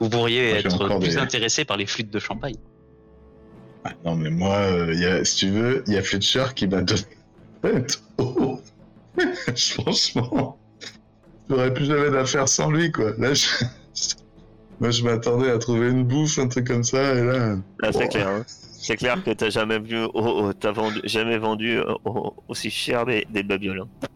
[0.00, 2.56] Vous pourriez Moi, être plus des- intéressé par les flûtes de champagne.
[3.84, 6.66] Ah, non, mais moi, euh, y a, si tu veux, il y a Fletcher qui
[6.66, 7.02] m'a donné.
[8.18, 8.58] Oh.
[9.56, 10.58] Franchement,
[11.48, 13.12] j'aurais plus jamais d'affaires sans lui, quoi.
[13.18, 13.46] Là, je...
[14.80, 17.56] moi, je m'attendais à trouver une bouffe, un truc comme ça, et là.
[17.80, 18.08] Là, c'est Oh.
[18.08, 18.28] clair.
[18.28, 18.44] hein.
[18.82, 22.70] C'est clair que t'as jamais vu, oh, oh, t'as vendu, jamais vendu euh, oh, aussi
[22.70, 23.80] cher des, des babioles.
[23.82, 24.06] hein.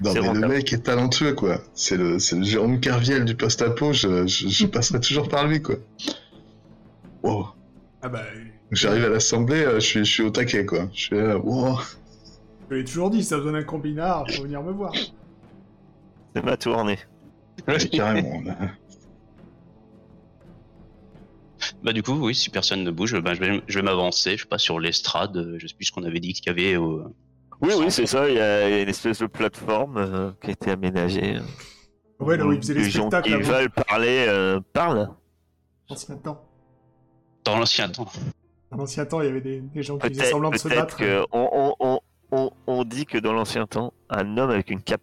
[0.00, 1.60] Non, mais le mec est talentueux, quoi.
[1.74, 5.62] C'est le, c'est le Jérôme Carviel du post-apo, je, je, je passerai toujours par lui,
[5.62, 5.76] quoi.
[7.22, 7.48] Wow.
[8.02, 8.22] Ah bah,
[8.72, 10.88] J'arrive à l'assemblée, euh, je suis, je suis au taquet, quoi.
[10.92, 11.78] Je suis là, wow.
[12.70, 14.92] je l'ai toujours dit, ça donne un combinard, faut venir me voir.
[16.34, 16.98] C'est ma tournée.
[17.92, 18.42] Carrément.
[18.42, 18.56] là.
[21.82, 24.42] Bah du coup, oui, si personne ne bouge, bah, je vais, je vais m'avancer, je
[24.42, 26.76] sais pas, sur l'estrade, euh, je sais plus ce qu'on avait dit qu'il y avait
[26.76, 27.14] au...
[27.60, 28.28] Oui, oui, c'est ça.
[28.28, 31.38] Il y a une espèce de plateforme euh, qui a été aménagée.
[32.18, 35.10] Ouais, là où ils faisaient les les gens spectacles qui veulent parler euh, parlent.
[35.88, 36.42] Ancien temps.
[37.44, 38.06] Dans l'ancien temps.
[38.70, 40.96] Dans l'ancien temps, il y avait des, des gens qui faisaient semblant de se battre.
[40.96, 42.00] que on, on, on,
[42.32, 45.02] on, on dit que dans l'ancien temps, un homme avec une cape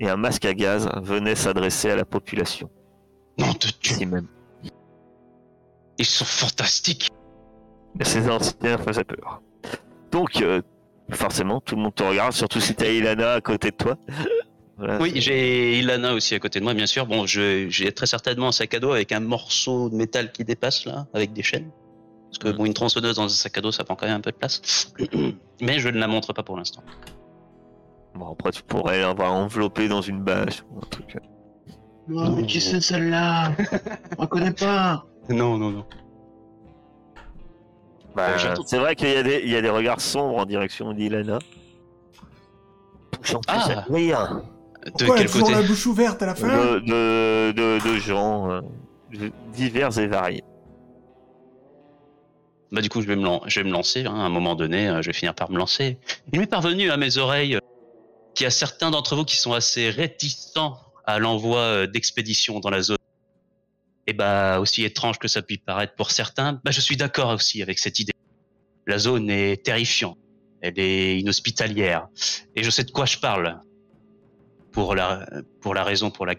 [0.00, 2.70] et un masque à gaz venait s'adresser à la population.
[3.38, 4.26] Non, de Dieu, même.
[5.98, 7.08] ils sont fantastiques
[8.00, 9.42] Et ces anciens faisaient peur.
[10.10, 10.62] Donc, euh,
[11.10, 13.96] forcément, tout le monde te regarde, surtout si t'as Ilana à côté de toi.
[14.80, 17.04] Voilà, Oui, j'ai Ilana aussi à côté de moi, bien sûr.
[17.04, 20.44] Bon, je- j'ai très certainement un sac à dos avec un morceau de métal qui
[20.44, 21.68] dépasse, là, avec des chaînes.
[22.26, 24.20] Parce que, bon, une tronçonneuse dans un sac à dos, ça prend quand même un
[24.20, 24.92] peu de place.
[25.60, 26.84] Mais je ne la montre pas pour l'instant.
[28.14, 31.16] Bon, après, tu pourrais l'avoir enveloppé dans une bâche ou un truc.
[32.06, 33.52] Non, mais qui c'est celle-là?
[34.16, 35.86] On connaît pas Non, non, non.
[38.14, 40.92] Bah, c'est vrai qu'il y, a des- il y a des regards sombres en direction
[40.92, 41.38] d'Ilana.
[43.46, 43.84] Ah.
[43.90, 44.42] rire
[44.84, 47.96] De Pourquoi elle quel côté la bouche ouverte à la fin de, de, de, de
[47.98, 48.60] gens euh,
[49.52, 50.44] divers et variés.
[52.70, 54.04] Bah du coup, je vais me, lan- je vais me lancer.
[54.04, 55.98] hein, à un moment donné, euh, je vais finir par me lancer.
[56.32, 57.60] Il m'est parvenu à mes oreilles euh,
[58.34, 62.82] qu'il y a certains d'entre vous qui sont assez réticents à l'envoi d'expéditions dans la
[62.82, 62.97] zone.
[64.08, 67.60] Et bah aussi étrange que ça puisse paraître pour certains, bah je suis d'accord aussi
[67.60, 68.14] avec cette idée.
[68.86, 70.16] La zone est terrifiante.
[70.62, 72.08] Elle est inhospitalière.
[72.56, 73.60] Et je sais de quoi je parle.
[74.72, 75.26] Pour la,
[75.60, 76.36] pour la raison pour la,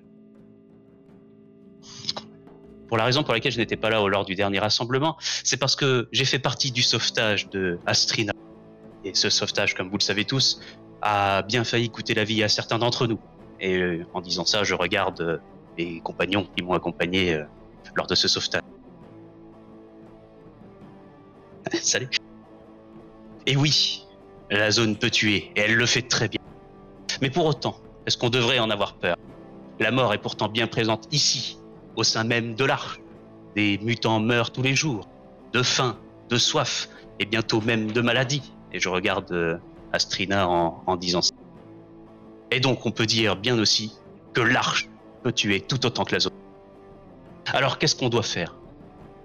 [2.88, 5.76] pour la raison pour laquelle je n'étais pas là lors du dernier rassemblement, c'est parce
[5.76, 8.34] que j'ai fait partie du sauvetage de Astrina.
[9.04, 10.60] Et ce sauvetage, comme vous le savez tous,
[11.04, 13.20] a bien failli coûter la vie à certains d'entre nous.
[13.60, 15.38] Et euh, en disant ça, je regarde euh,
[15.78, 17.44] les compagnons qui m'ont accompagné euh,
[17.96, 18.62] lors de ce sauvetage.
[21.82, 22.10] Salut.
[23.46, 24.06] Et oui,
[24.50, 26.42] la zone peut tuer, et elle le fait très bien.
[27.22, 29.16] Mais pour autant, est-ce qu'on devrait en avoir peur?
[29.80, 31.58] La mort est pourtant bien présente ici,
[31.96, 33.00] au sein même de l'arche.
[33.56, 35.08] Des mutants meurent tous les jours,
[35.54, 35.98] de faim,
[36.30, 38.54] de soif, et bientôt même de maladie.
[38.72, 39.58] Et je regarde euh,
[39.94, 41.34] Astrina en, en disant ça.
[42.52, 43.94] Et donc on peut dire bien aussi
[44.34, 44.90] que l'arche
[45.24, 46.39] peut tuer tout autant que la zone.
[47.54, 48.56] Alors qu'est-ce qu'on doit faire?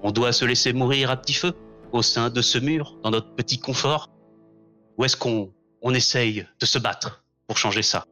[0.02, 1.54] On doit se laisser mourir à petit feu,
[1.92, 4.08] au sein de ce mur, dans notre petit confort?
[4.98, 5.52] Ou est-ce qu'on
[5.82, 8.04] on essaye de se battre pour changer ça?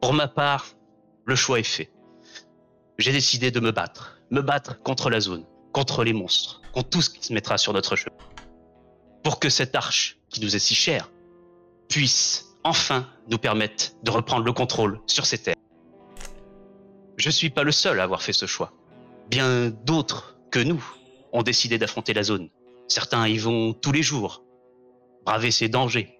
[0.00, 0.66] Pour ma part,
[1.24, 1.92] le choix est fait
[2.98, 4.18] j'ai décidé de me battre.
[4.30, 7.72] Me battre contre la zone, contre les monstres, contre tout ce qui se mettra sur
[7.72, 8.16] notre chemin.
[9.24, 11.10] Pour que cette arche, qui nous est si chère,
[11.88, 15.56] puisse enfin nous permettre de reprendre le contrôle sur ces terres.
[17.16, 18.72] Je suis pas le seul à avoir fait ce choix.
[19.32, 20.84] Bien d'autres que nous
[21.32, 22.50] ont décidé d'affronter la zone.
[22.86, 24.44] Certains y vont tous les jours,
[25.24, 26.18] braver ses dangers.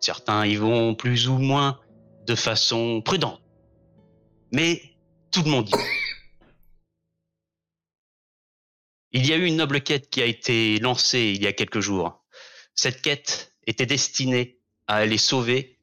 [0.00, 1.78] Certains y vont plus ou moins
[2.26, 3.42] de façon prudente.
[4.50, 4.80] Mais
[5.30, 5.84] tout le monde y va.
[9.12, 11.80] Il y a eu une noble quête qui a été lancée il y a quelques
[11.80, 12.24] jours.
[12.74, 15.78] Cette quête était destinée à aller sauver,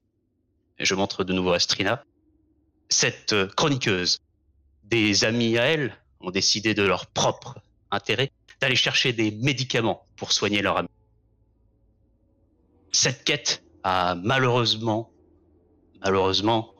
[0.80, 2.04] je montre de nouveau Astrina,
[2.90, 4.18] cette chroniqueuse.
[4.84, 7.60] Des amis à elle ont décidé de leur propre
[7.92, 10.90] intérêt d'aller chercher des médicaments pour soigner leur ami.
[12.92, 15.12] cette quête a malheureusement,
[16.04, 16.76] malheureusement,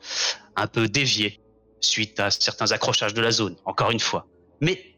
[0.54, 1.40] un peu dévié
[1.80, 4.26] suite à certains accrochages de la zone, encore une fois.
[4.60, 4.96] Mais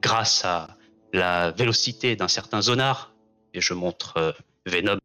[0.00, 0.78] grâce à
[1.12, 3.12] la vélocité d'un certain zonard,
[3.52, 4.32] et je montre euh,
[4.66, 4.98] Venom,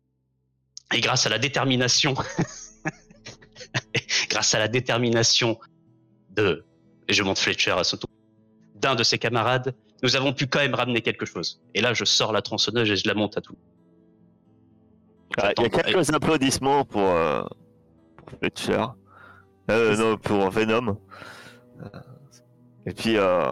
[0.94, 2.14] et grâce à la détermination,
[4.30, 5.60] grâce à la détermination
[6.30, 6.64] de,
[7.08, 8.10] et je montre Fletcher à son tour,
[8.76, 11.62] d'un de ses camarades, nous avons pu quand même ramener quelque chose.
[11.74, 13.56] Et là, je sors la tronçonneuse et je la monte à tout.
[15.38, 17.44] Ah, Il y a quelques applaudissements pour, euh,
[18.18, 18.86] pour Fletcher.
[19.72, 20.98] Euh, non, pour Venom.
[21.82, 21.88] Euh,
[22.86, 23.52] Et puis, euh,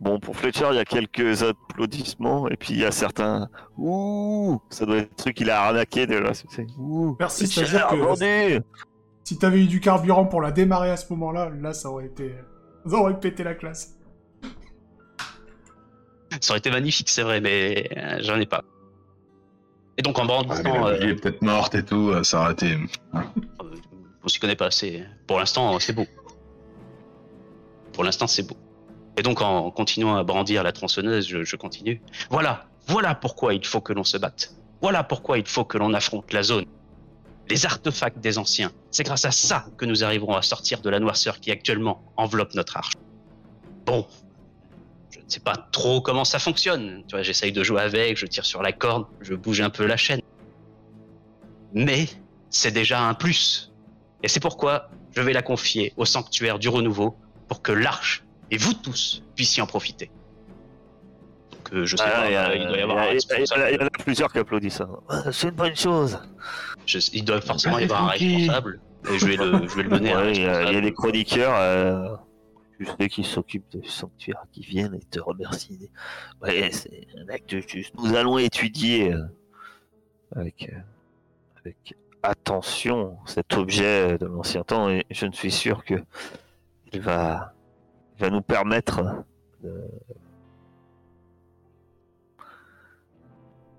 [0.00, 2.48] bon, pour Fletcher, il y a quelques applaudissements.
[2.48, 3.48] Et puis, il y a certains.
[3.76, 6.32] Ouh Ça doit être le truc qu'il a arnaqué de là.
[6.34, 8.62] c'est- Ouh Merci, Fletcher c'est-à-dire que vendu
[9.24, 12.34] si t'avais eu du carburant pour la démarrer à ce moment-là, là, ça aurait été...
[12.88, 13.94] Ça aurait pété la classe.
[16.40, 18.62] Ça aurait été magnifique, c'est vrai, mais euh, j'en ai pas.
[19.96, 22.74] Et donc en brandissant, la euh, est peut-être morte et tout, euh, ça aurait été.
[22.74, 23.20] euh,
[24.22, 25.04] on s'y connaît pas assez.
[25.26, 26.06] Pour l'instant, c'est beau.
[27.92, 28.56] Pour l'instant, c'est beau.
[29.16, 32.00] Et donc en continuant à brandir la tronçonneuse, je, je continue.
[32.30, 34.54] Voilà, voilà pourquoi il faut que l'on se batte.
[34.80, 36.66] Voilà pourquoi il faut que l'on affronte la zone.
[37.50, 38.72] Les artefacts des anciens.
[38.90, 42.54] C'est grâce à ça que nous arriverons à sortir de la noirceur qui actuellement enveloppe
[42.54, 42.92] notre arche.
[43.86, 44.06] Bon,
[45.10, 47.04] je ne sais pas trop comment ça fonctionne.
[47.08, 49.86] Tu vois, j'essaye de jouer avec, je tire sur la corde, je bouge un peu
[49.86, 50.20] la chaîne.
[51.72, 52.06] Mais
[52.50, 53.72] c'est déjà un plus.
[54.22, 57.16] Et c'est pourquoi je vais la confier au sanctuaire du renouveau
[57.48, 60.10] pour que l'arche et vous tous puissiez en profiter.
[61.72, 63.86] Donc je sais Ah, pas, il y a- il doit y avoir il y en
[63.86, 64.80] a plusieurs qui applaudissent.
[64.80, 64.98] hein.
[65.08, 66.18] Ah, C'est une bonne chose.
[66.86, 68.80] Je- il doit forcément y Allez, avoir un responsable.
[69.12, 70.50] Et je vais le, je vais le mener Ouais, il y, a- il y a
[70.56, 70.80] responsable.
[70.82, 72.16] des chroniqueurs, euh,
[72.78, 75.90] tu sais, qui s'occupent du sanctuaire, qui viennent et te remercient.
[76.42, 77.92] Ouais, c'est un acte juste.
[77.98, 79.22] Nous allons étudier euh,
[80.34, 80.78] avec, euh,
[81.64, 85.94] avec attention cet objet de l'ancien temps et je ne suis sûr que
[86.92, 87.52] il va,
[88.16, 89.02] il va nous permettre
[89.62, 89.84] de...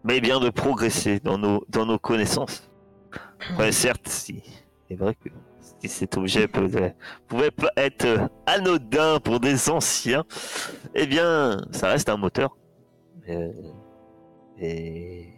[0.09, 2.67] mais bien de progresser dans nos, dans nos connaissances.
[3.59, 4.41] Ouais, certes, si,
[4.87, 5.29] c'est vrai que
[5.79, 6.67] si cet objet peut,
[7.27, 10.25] pouvait pas être euh, anodin pour des anciens,
[10.95, 12.57] eh bien, ça reste un moteur.
[13.29, 13.51] Euh,
[14.57, 15.29] et,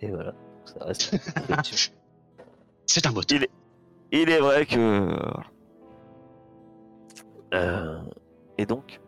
[0.00, 0.34] et voilà,
[0.66, 1.16] ça reste.
[2.86, 3.38] C'est un moteur.
[4.12, 5.08] Il est vrai que.
[7.54, 7.98] Euh,
[8.58, 9.00] et donc.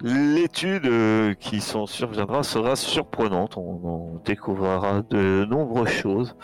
[0.00, 3.56] L'étude euh, qui s'en surviendra sera surprenante.
[3.56, 6.36] On, on découvrira de nombreuses choses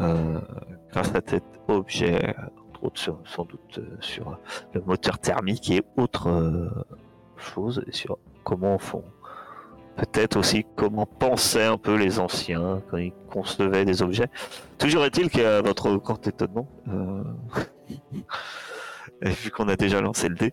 [0.00, 0.40] euh,
[0.90, 2.34] grâce à cet objet,
[2.70, 4.38] entre autres sans doute euh, sur
[4.72, 6.68] le moteur thermique et autres euh,
[7.36, 9.04] choses, et sur comment font.
[9.96, 14.28] Peut-être aussi comment pensaient un peu les anciens quand ils concevaient des objets.
[14.78, 17.24] Toujours est-il qu'à votre grand étonnement, euh,
[19.22, 20.52] vu qu'on a déjà lancé le dé,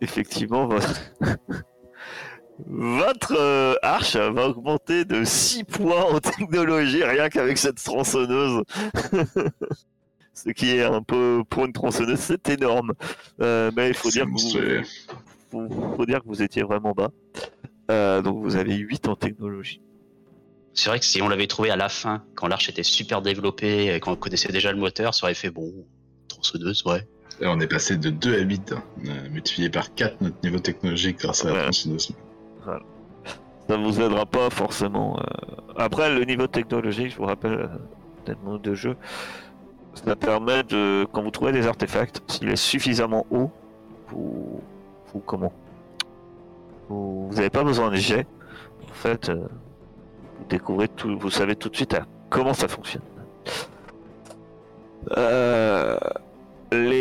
[0.00, 0.94] effectivement, votre,
[2.66, 8.62] votre euh, arche va augmenter de 6 points en technologie rien qu'avec cette tronçonneuse.
[10.34, 12.92] Ce qui est un peu, pour une tronçonneuse, c'est énorme.
[13.40, 14.82] Euh, mais il faut dire, que vous, monstrueux.
[15.50, 17.10] faut, faut dire que vous étiez vraiment bas.
[17.90, 19.80] Euh, donc vous avez 8 en technologie.
[20.74, 23.94] C'est vrai que si on l'avait trouvé à la fin, quand l'arche était super développée,
[23.94, 25.72] et qu'on connaissait déjà le moteur, ça aurait fait bon,
[26.28, 27.04] tronçonneuse, ouais.
[27.42, 28.72] On est passé de 2 à 8.
[28.72, 28.82] hein.
[29.30, 31.62] Multiplié par 4 notre niveau technologique grâce à la Ouais.
[31.62, 32.10] tronçonneuse.
[33.68, 35.18] Ça vous aidera pas forcément.
[35.18, 35.22] euh.
[35.76, 37.68] Après, le niveau technologique, je vous rappelle,
[38.28, 38.96] euh, mode de jeu,
[39.94, 43.50] ça permet de, quand vous trouvez des artefacts, s'il est suffisamment haut,
[44.08, 44.60] vous,
[45.12, 45.52] vous comment?
[46.88, 48.26] Vous n'avez pas besoin de jet.
[48.90, 49.34] En fait, euh,
[50.38, 53.02] vous découvrez tout, vous savez tout de suite à comment ça fonctionne.
[55.16, 55.98] Euh,
[56.72, 56.97] les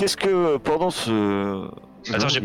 [0.00, 1.68] Qu'est-ce que pendant ce
[2.10, 2.40] Attends, j'ai-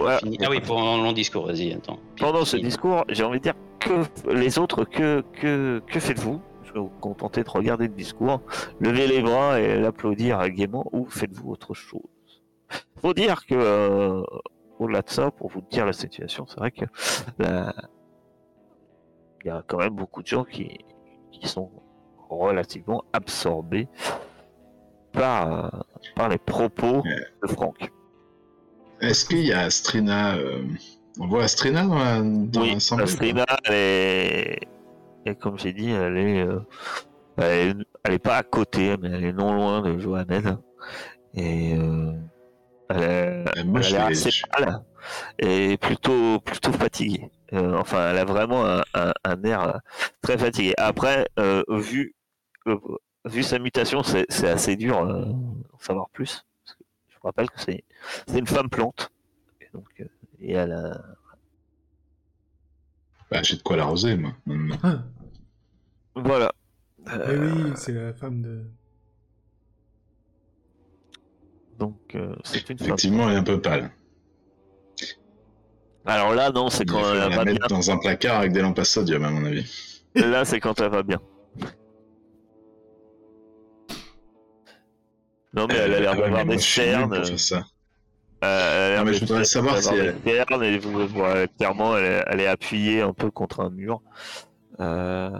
[0.00, 0.18] Ouais.
[0.18, 0.36] fini.
[0.42, 2.00] Ah oui, long discours, vas-y, attends.
[2.18, 6.40] pendant ce discours, j'ai envie de dire que les autres, que, que, que faites-vous?
[6.64, 8.40] Je vais vous contenter de regarder le discours,
[8.80, 12.00] lever les bras et l'applaudir gaiement, ou faites-vous autre chose?
[13.00, 14.22] Faut dire que, euh,
[14.80, 16.84] au-delà de ça, pour vous dire la situation, c'est vrai que
[17.38, 17.72] la-
[19.44, 20.78] il y a quand même beaucoup de gens qui,
[21.30, 21.70] qui sont
[22.28, 23.86] relativement absorbés
[25.12, 25.84] par,
[26.16, 27.02] par les propos
[27.42, 27.90] de Franck.
[29.00, 30.62] Est-ce qu'il y a Astrina euh,
[31.18, 34.58] On voit Astrina dans la dans Oui, l'assemblée, la ou pas Strina, elle est...
[35.26, 36.58] et comme j'ai dit, elle est, euh,
[37.38, 40.58] elle est, elle est pas à côté, mais elle est non loin de Johannes.
[41.34, 42.12] Et euh,
[42.90, 43.06] Elle, est-
[43.58, 44.82] Euh, Moi, elle vais- assez pâle
[45.38, 47.30] et plutôt, plutôt fatiguée.
[47.52, 49.80] Euh, enfin, elle a vraiment un, un- un air
[50.22, 50.74] très fatigué.
[50.76, 52.14] Après, euh, vu,
[53.24, 56.44] vu sa mutation, c'est assez dur euh, d'en savoir plus.
[56.64, 57.84] Parce que je vous rappelle que c'est
[58.34, 59.10] une femme plante.
[59.60, 60.04] Et, donc, euh,
[60.40, 61.00] et elle a...
[63.30, 64.32] Bah, j'ai de quoi l'arroser, moi.
[64.46, 65.02] maintenant.
[66.16, 66.52] Voilà.
[67.06, 68.64] Eh oui, c'est la femme de.
[71.78, 72.88] Donc, euh, c'est une femme.
[72.88, 73.90] Effectivement, elle est un peu pâle.
[76.04, 77.52] Alors là, non, c'est quand elle la va bien.
[77.52, 80.02] mettre dans un placard avec des lampes à sodium, à mon avis.
[80.14, 81.20] Là, c'est quand elle va bien.
[85.54, 87.12] Non, mais elle a l'air Ah d'avoir des cernes.
[87.12, 87.26] Euh,
[88.42, 91.96] elle a l'air Non, mais de- je voudrais savoir si des elle- cernes et clairement,
[91.96, 94.00] elle est, elle est appuyée un peu contre un mur.
[94.80, 95.30] Euh,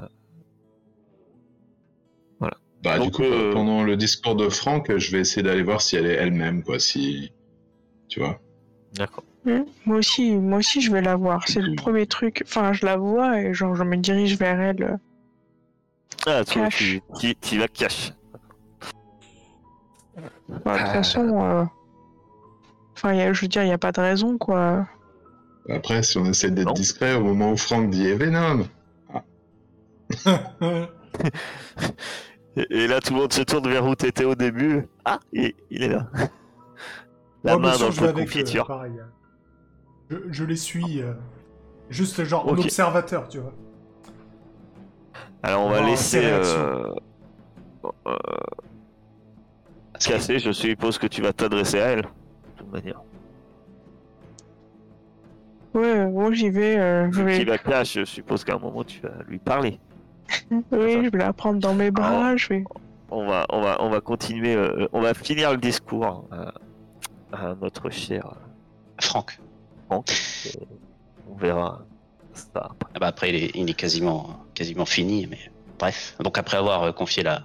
[2.83, 5.97] Bah, du coup, euh, pendant le discours de Franck, je vais essayer d'aller voir si
[5.97, 7.31] elle est elle-même, quoi, si...
[8.09, 8.41] Tu vois
[8.95, 9.25] D'accord.
[9.45, 11.47] Hmm, Moi aussi, moi aussi, je vais la voir.
[11.47, 12.43] C'est le premier truc.
[12.47, 14.99] Enfin, je la vois et genre, je me dirige vers elle.
[16.27, 16.77] Ah, toi, Cache.
[16.79, 18.13] tu, tu, tu vas cache.
[20.53, 20.93] Enfin, de toute Ah.
[20.95, 21.65] façon, euh,
[22.97, 24.87] enfin, y a- je veux dire, il n'y a pas de raison, quoi.
[25.69, 28.67] Après, si on essaie d'être discret, au moment où Franck dit Venom,
[32.57, 34.89] Et, et là, tout le monde se tourne vers où t'étais au début.
[35.05, 36.09] Ah, il, il est là.
[37.45, 38.67] La main dans je le euh, confiture.
[38.67, 38.93] pareil.
[39.01, 39.09] hein.
[40.11, 41.01] Je, je les suis.
[41.01, 41.13] euh,
[41.91, 42.65] juste genre en Ok.
[42.65, 43.53] observateur, tu vois.
[45.45, 46.21] Alors, on va laisser.
[46.25, 46.93] Euh,
[48.07, 48.17] euh,
[50.01, 52.03] Cassé, je suppose que tu vas t'adresser à elle.
[52.03, 52.09] De
[52.59, 53.01] toute manière.
[55.75, 56.77] Ouais, moi j'y vais.
[56.79, 57.85] euh, je vais...
[57.85, 59.79] je suppose qu'à un moment tu vas lui parler.
[60.51, 62.37] Oui, je vais la prendre dans mes bras.
[62.37, 62.65] Je vais.
[63.11, 64.55] On va, on va, on va continuer.
[64.55, 66.51] euh, on va finir le discours euh,
[67.33, 68.35] à notre cher
[69.01, 69.39] Franck.
[69.89, 70.11] Franck.
[70.47, 70.59] et
[71.31, 71.83] on verra
[72.33, 72.91] ça après.
[72.95, 75.39] Ah bah après, il est, il est quasiment, quasiment fini, mais
[75.79, 76.17] bref.
[76.21, 77.43] Donc après avoir euh, confié la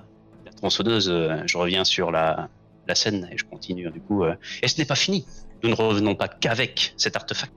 [0.70, 2.50] tronçonneuse, euh, je reviens sur la,
[2.88, 4.24] la scène et je continue du coup.
[4.24, 5.26] euh, et ce n'est pas fini.
[5.62, 7.54] Nous ne revenons pas qu'avec cet artefact.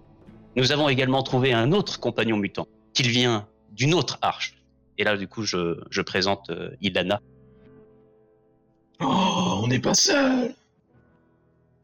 [0.56, 4.54] Nous avons également trouvé un autre compagnon mutant, qu'il vient d'une autre arche.
[4.98, 7.20] Et là, du coup, je, je présente euh, Ilana.
[9.00, 10.54] Oh, on n'est pas seul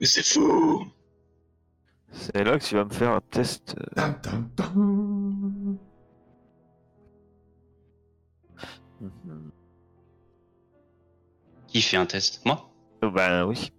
[0.00, 0.86] Mais c'est fou
[2.12, 3.76] C'est là que tu vas me faire un test.
[3.78, 5.78] euh, Tam, tam, tam.
[9.00, 9.53] mhm.
[11.74, 12.70] Qui fait un test Moi
[13.02, 13.72] Ben oui.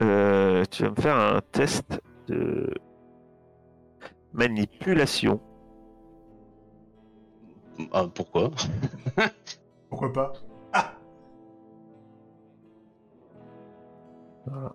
[0.00, 2.72] Euh, tu vas me faire un test de
[4.32, 5.40] manipulation.
[7.92, 8.52] Ah, Pourquoi
[9.90, 10.32] Pourquoi pas
[10.72, 10.94] Ah
[14.46, 14.72] Voilà.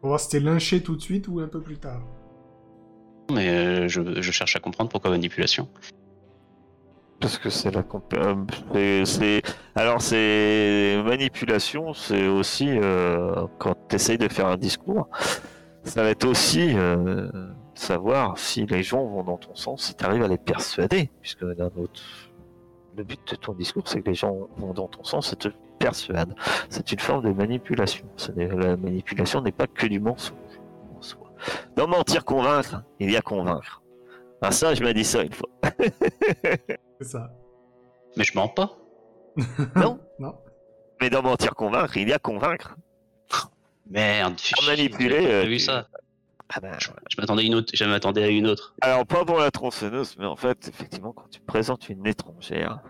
[0.00, 2.02] Pour voir si t'es lynché tout de suite ou un peu plus tard.
[3.32, 5.70] Mais euh, je, je cherche à comprendre pourquoi manipulation.
[7.20, 7.82] Parce que c'est la
[8.14, 9.42] euh, c'est-
[9.74, 15.08] alors c'est manipulation, c'est aussi euh, quand tu essayes de faire un discours,
[15.82, 17.28] ça va être aussi euh,
[17.74, 21.44] savoir si les gens vont dans ton sens, si tu arrives à les persuader, puisque
[21.44, 22.00] d'un autre
[22.96, 25.48] le but de ton discours c'est que les gens vont dans ton sens et te
[25.78, 26.34] persuadent.
[26.68, 28.06] C'est une forme de manipulation.
[28.36, 30.34] La manipulation n'est pas que du mensonge.
[31.76, 33.82] Dans mentir convaincre, il y a convaincre.
[34.42, 35.48] Un sage m'a dit ça une fois.
[37.00, 37.30] C'est ça.
[38.16, 38.76] Mais je mens pas.
[39.76, 40.00] Non.
[40.18, 40.34] Non.
[41.00, 42.76] Mais dans mentir convaincre, il y a convaincre.
[43.90, 44.34] Merde,
[44.66, 45.86] manipuler, pas euh, tu- ça.
[46.50, 47.70] Ah ben, Je, je m'attendais à une autre.
[47.74, 48.74] Je m'attendais à une autre.
[48.80, 52.80] Alors, pas pour la tronçonneuse, mais en fait, effectivement, quand tu présentes une étrangère,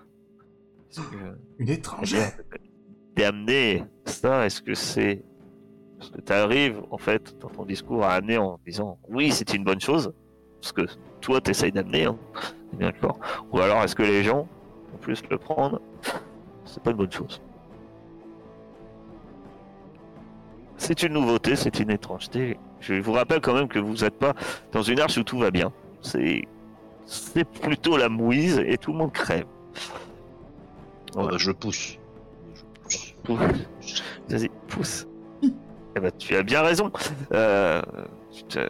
[0.94, 1.02] que
[1.58, 2.32] Une étrangère?
[3.14, 5.22] t'es amené ça Est-ce que c'est.
[6.00, 9.52] Est-ce que tu arrives, en fait, dans ton discours, à amener en disant oui, c'est
[9.54, 10.12] une bonne chose?
[10.60, 10.82] Parce que
[11.20, 12.16] toi, tu essayes d'amener, hein,
[12.74, 13.18] d'accord
[13.52, 14.48] Ou alors, est-ce que les gens,
[14.94, 15.80] en plus, le prendre?
[16.64, 17.40] C'est pas une bonne chose.
[20.76, 22.56] C'est une nouveauté, c'est une étrangeté.
[22.80, 24.34] Je vous rappelle quand même que vous n'êtes pas
[24.72, 25.72] dans une arche où tout va bien.
[26.02, 26.42] C'est
[27.04, 29.46] c'est plutôt la mouise et tout le monde crève.
[31.14, 31.34] Voilà.
[31.34, 31.98] Euh, je pousse.
[32.88, 33.38] Je pousse.
[33.80, 34.02] Pousse.
[34.28, 35.06] Vas-y, pousse.
[35.42, 36.92] Eh ben, tu as bien raison.
[37.32, 37.82] Euh,
[38.30, 38.68] tu te-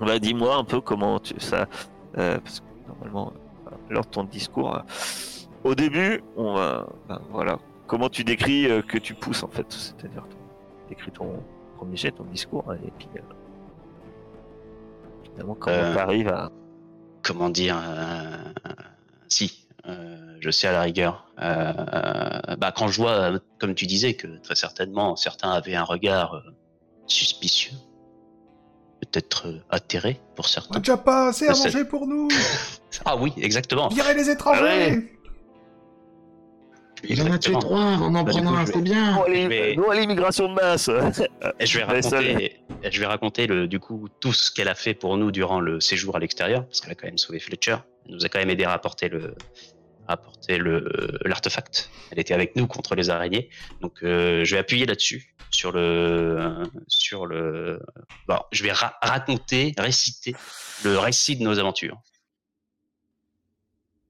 [0.00, 1.66] bah, dis-moi un peu comment tu ça.
[2.18, 3.32] euh, parce que normalement,
[3.66, 4.80] euh, lors de ton discours, euh,
[5.64, 6.86] au début, on va.
[7.08, 7.58] ben, voilà.
[7.86, 10.36] Comment tu décris que tu pousses en fait C'est-à-dire, tu
[10.94, 11.42] décris ton
[11.76, 13.08] premier jet, ton discours, hein, et puis.
[15.26, 16.50] évidemment, comment tu arrives à.
[17.22, 17.76] Comment dire
[19.28, 21.26] Si, euh, je sais à la rigueur.
[21.40, 26.42] euh, bah, quand je vois, comme tu disais, que très certainement certains avaient un regard
[27.06, 27.76] suspicieux,
[29.06, 30.78] peut-être euh, atterré pour On certains.
[30.78, 32.28] déjà pas assez à manger pour nous
[33.04, 33.88] Ah oui, exactement.
[33.88, 35.02] Virez les étrangers ouais.
[37.04, 39.24] Il en a tué trois, on en Bah, prend coup, un, c'est bien.
[39.28, 40.88] Mais- oh, l'immigration de masse
[41.58, 44.94] Et je vais raconter, je vais raconter le, du coup tout ce qu'elle a fait
[44.94, 47.76] pour nous durant le séjour à l'extérieur, parce qu'elle a quand même sauvé Fletcher.
[48.06, 49.34] Elle nous a quand même aidé à rapporter le,
[50.12, 51.90] à apporter le l'artefact.
[52.10, 53.50] Elle était avec nous contre les araignées,
[53.80, 57.80] donc euh, je vais appuyer là-dessus sur le sur le.
[58.28, 60.34] Bon, je vais ra- raconter, réciter
[60.84, 62.00] le récit de nos aventures.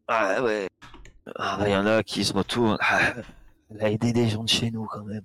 [0.08, 0.68] Ah ouais.
[1.36, 2.76] Ah, Il y en a qui se retournent.
[2.80, 3.12] Ah,
[3.70, 5.22] elle a aidé des gens de chez nous quand même.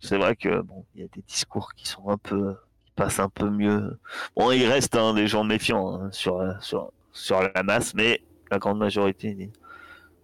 [0.00, 3.20] C'est vrai que bon, il y a des discours qui sont un peu, qui passent
[3.20, 3.98] un peu mieux.
[4.36, 8.22] Bon, il reste hein, des gens méfiants hein, sur, euh, sur sur la masse, mais
[8.50, 9.34] la grande majorité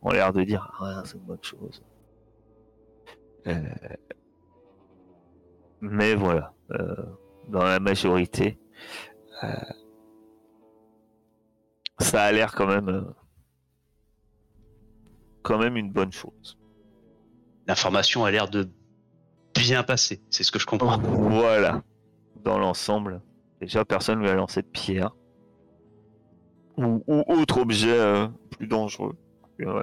[0.02, 1.82] ont l'air de dire ah, c'est une bonne chose.
[3.46, 3.62] Euh,
[5.80, 6.94] Mais voilà, euh,
[7.48, 8.58] dans la majorité,
[9.42, 9.48] euh,
[11.98, 13.12] ça a l'air quand même
[15.42, 16.58] quand même une bonne chose.
[17.66, 18.68] L'information a l'air de
[19.54, 20.98] bien passer, c'est ce que je comprends.
[20.98, 21.82] Voilà.
[22.36, 23.22] Dans l'ensemble,
[23.60, 25.14] déjà personne lui a lancé de pierre
[26.76, 29.16] ou, ou autre objet plus dangereux.
[29.66, 29.82] Euh,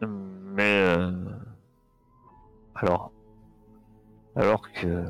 [0.00, 1.12] mais euh,
[2.74, 3.12] alors
[4.36, 5.04] alors que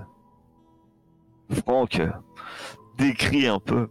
[1.51, 2.01] Franck
[2.97, 3.89] décrit un peu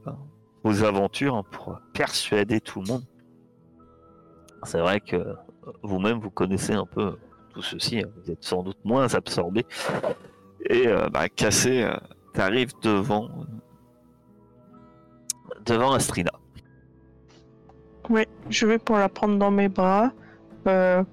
[0.63, 3.03] vos aventures hein, pour persuader tout le monde.
[4.63, 5.35] C'est vrai que
[5.83, 7.17] vous-même vous connaissez un peu
[7.53, 8.09] tout ceci, hein.
[8.23, 9.65] vous êtes sans doute moins absorbé.
[10.69, 11.88] Et euh, bah, Cassé,
[12.33, 13.29] t'arrives devant
[15.68, 16.32] devant Astrina.
[18.09, 20.11] Ouais, je vais pour la prendre dans mes bras.
[20.68, 21.03] euh,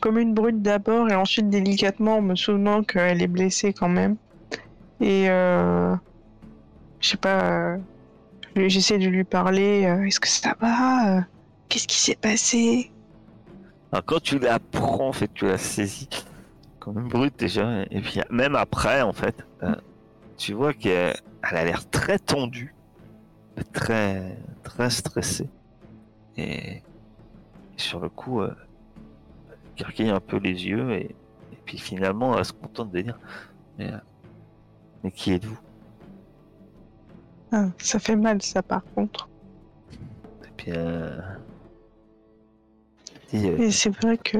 [0.00, 4.16] comme une brute d'abord et ensuite délicatement en me souvenant qu'elle est blessée quand même.
[5.00, 5.94] Et euh,
[7.00, 7.78] je sais pas, euh,
[8.56, 9.84] j'essaie de lui parler.
[9.86, 11.24] euh, Est-ce que ça va
[11.68, 12.92] Qu'est-ce qui s'est passé?
[13.90, 16.08] Alors, quand tu la prends, en fait, tu la saisis
[16.78, 19.44] comme une brute déjà, et puis même après, en fait,
[20.36, 21.16] tu vois qu'elle
[21.50, 22.72] elle a l'air très tendue,
[23.64, 25.48] très très stressée,
[26.36, 26.82] et
[27.76, 28.54] sur le coup, euh,
[29.76, 31.16] carquille un peu les yeux, et,
[31.52, 33.18] et puis finalement, elle se contente de dire,
[33.78, 33.98] mais, euh,
[35.02, 35.58] mais qui êtes-vous?
[37.52, 39.28] Ah, Ça fait mal ça par contre.
[40.44, 41.20] Et puis, euh,
[43.34, 44.38] euh, Et c'est vrai que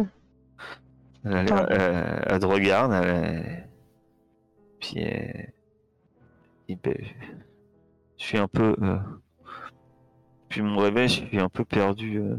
[1.24, 3.68] Elle, euh, elle te regarde, elle
[4.80, 5.42] puis euh,
[6.68, 6.78] il
[8.18, 8.98] je suis un peu, euh,
[10.48, 12.18] puis mon réveil, je suis un peu perdu.
[12.18, 12.36] euh,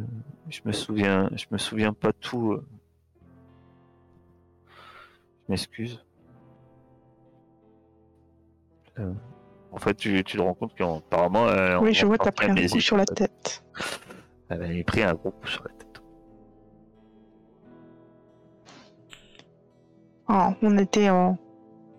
[0.49, 2.53] je me souviens, je me souviens pas tout.
[2.53, 2.65] euh.
[5.47, 6.03] Je m'excuse.
[8.99, 9.13] Euh,
[9.71, 11.45] en fait, tu, tu te rends compte qu'apparemment,
[11.81, 13.63] oui, je vois t'as pris un coup sur la tête.
[14.49, 16.01] Elle avait pris un gros coup sur la tête.
[20.27, 21.37] Ah, on était en,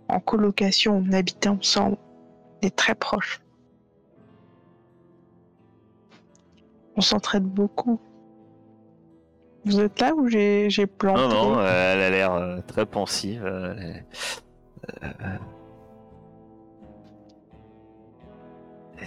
[0.08, 1.96] en colocation, on habitait ensemble.
[2.62, 3.40] On est très proches.
[7.00, 7.98] On s'entraide beaucoup.
[9.64, 13.42] Vous êtes là ou j'ai planté Non, non, euh, elle a l'air euh, très pensive.
[13.42, 13.94] euh,
[15.02, 15.08] euh,
[19.00, 19.06] et-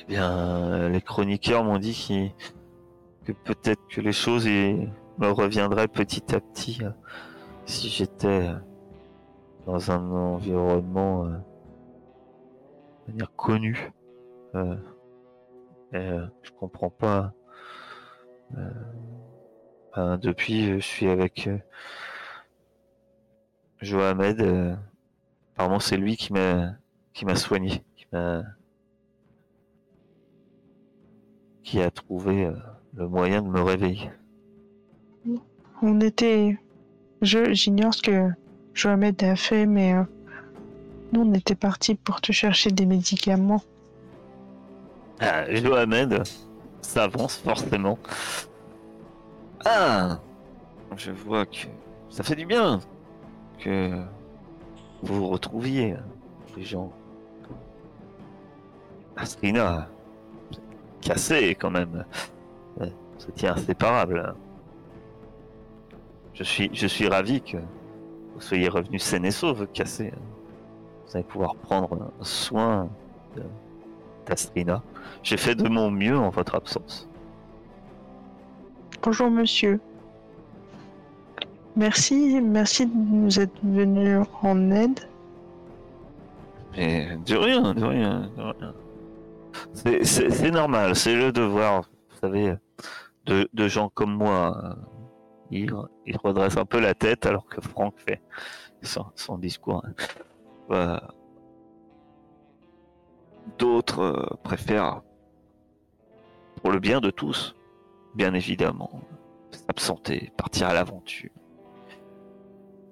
[0.00, 2.32] Eh bien, euh, les chroniqueurs m'ont dit
[3.24, 4.88] que peut-être que les choses y-
[5.18, 6.90] me reviendraient petit à petit euh,
[7.64, 8.54] si j'étais euh,
[9.66, 11.36] dans un environnement euh,
[13.08, 13.92] de manière.
[14.54, 14.76] Euh,
[15.94, 17.32] euh, je comprends pas.
[18.56, 18.70] Euh,
[19.94, 21.48] ben, depuis, je suis avec
[23.80, 24.76] Johamed.
[25.54, 26.74] apparemment, c'est lui qui m'a
[27.12, 28.42] qui m'a soigné, qui m'a
[31.62, 32.50] qui a trouvé
[32.94, 34.10] le moyen de me réveiller.
[35.82, 36.58] On était.
[37.20, 38.30] Je j'ignore ce que
[38.74, 39.94] Johamed a fait, mais
[41.12, 43.62] nous on était partis pour te chercher des médicaments.
[45.20, 46.22] Ah, Johamed
[46.80, 47.98] s'avance forcément.
[49.64, 50.20] Ah
[50.96, 51.66] Je vois que
[52.10, 52.80] ça fait du bien
[53.58, 53.90] que
[55.02, 55.96] vous vous retrouviez,
[56.56, 56.92] les gens.
[59.16, 59.88] Astrina,
[61.00, 62.04] cassé quand même.
[63.18, 64.34] Ça tient inséparable.
[66.34, 70.12] Je suis, je suis ravi que vous soyez revenu sain et sauve, cassé.
[71.08, 72.88] Vous allez pouvoir prendre soin
[73.34, 73.42] de-
[74.26, 74.82] d'Astrina.
[75.22, 77.08] J'ai fait de mon mieux en votre absence.
[79.02, 79.80] Bonjour monsieur.
[81.76, 85.00] Merci, merci de nous être venu en aide.
[86.76, 88.74] Mais de rien, de rien, de rien.
[89.72, 92.54] C'est- normal, c'est le devoir, vous savez,
[93.26, 94.76] de, de gens comme moi.
[95.50, 95.72] Ils,
[96.04, 98.20] ils redressent un peu la tête alors que Franck fait
[98.82, 99.82] son, son discours.
[100.70, 100.98] Euh,
[103.56, 105.02] D'autres euh, préfèrent,
[106.56, 107.56] pour le bien de tous,
[108.14, 109.00] bien évidemment,
[109.50, 111.30] s'absenter, partir à l'aventure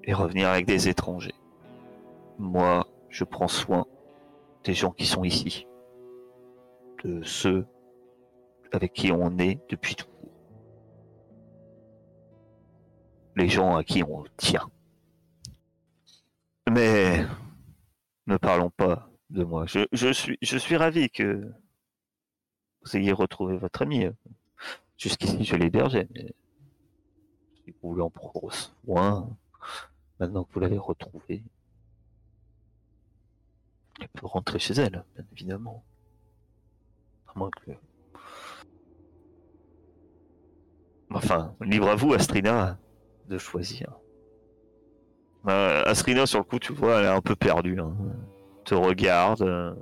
[0.04, 1.34] et revenir avec des étrangers.
[2.38, 3.86] Moi, je prends soin
[4.64, 5.66] des gens qui sont ici,
[7.04, 7.66] de ceux
[8.72, 10.32] avec qui on est depuis toujours,
[13.36, 14.68] les gens à qui on tient.
[16.70, 17.24] Mais
[18.26, 19.66] ne parlons pas de moi.
[19.66, 21.52] Je, suis ravi que
[22.82, 24.06] vous ayez retrouvé votre ami.
[24.96, 26.34] Jusqu'ici, je l'hébergeais, mais
[27.54, 29.28] si vous voulez en prendre soin,
[30.18, 31.44] maintenant que vous l'avez retrouvé,
[34.00, 35.84] elle peut rentrer chez elle, bien évidemment.
[37.28, 37.72] À moins que.
[41.10, 42.78] Enfin, libre à vous, Astrina,
[43.28, 43.98] de choisir.
[45.48, 47.78] Euh, Astrina, sur le coup, tu vois, elle est un peu perdue.
[47.78, 47.94] Hein.
[48.64, 49.42] Te regarde.
[49.42, 49.74] euh,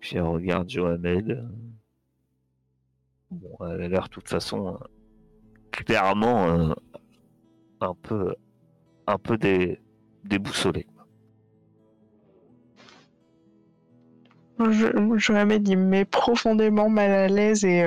[0.00, 1.48] Puis elle regarde Johamed.
[3.30, 4.86] Bon, elle a l'air, de toute façon, euh,
[5.70, 6.74] clairement, euh,
[7.80, 8.34] un peu,
[9.06, 9.80] un peu dé-
[10.24, 10.86] déboussolée.
[15.16, 17.84] Johamed, il me met profondément mal à l'aise et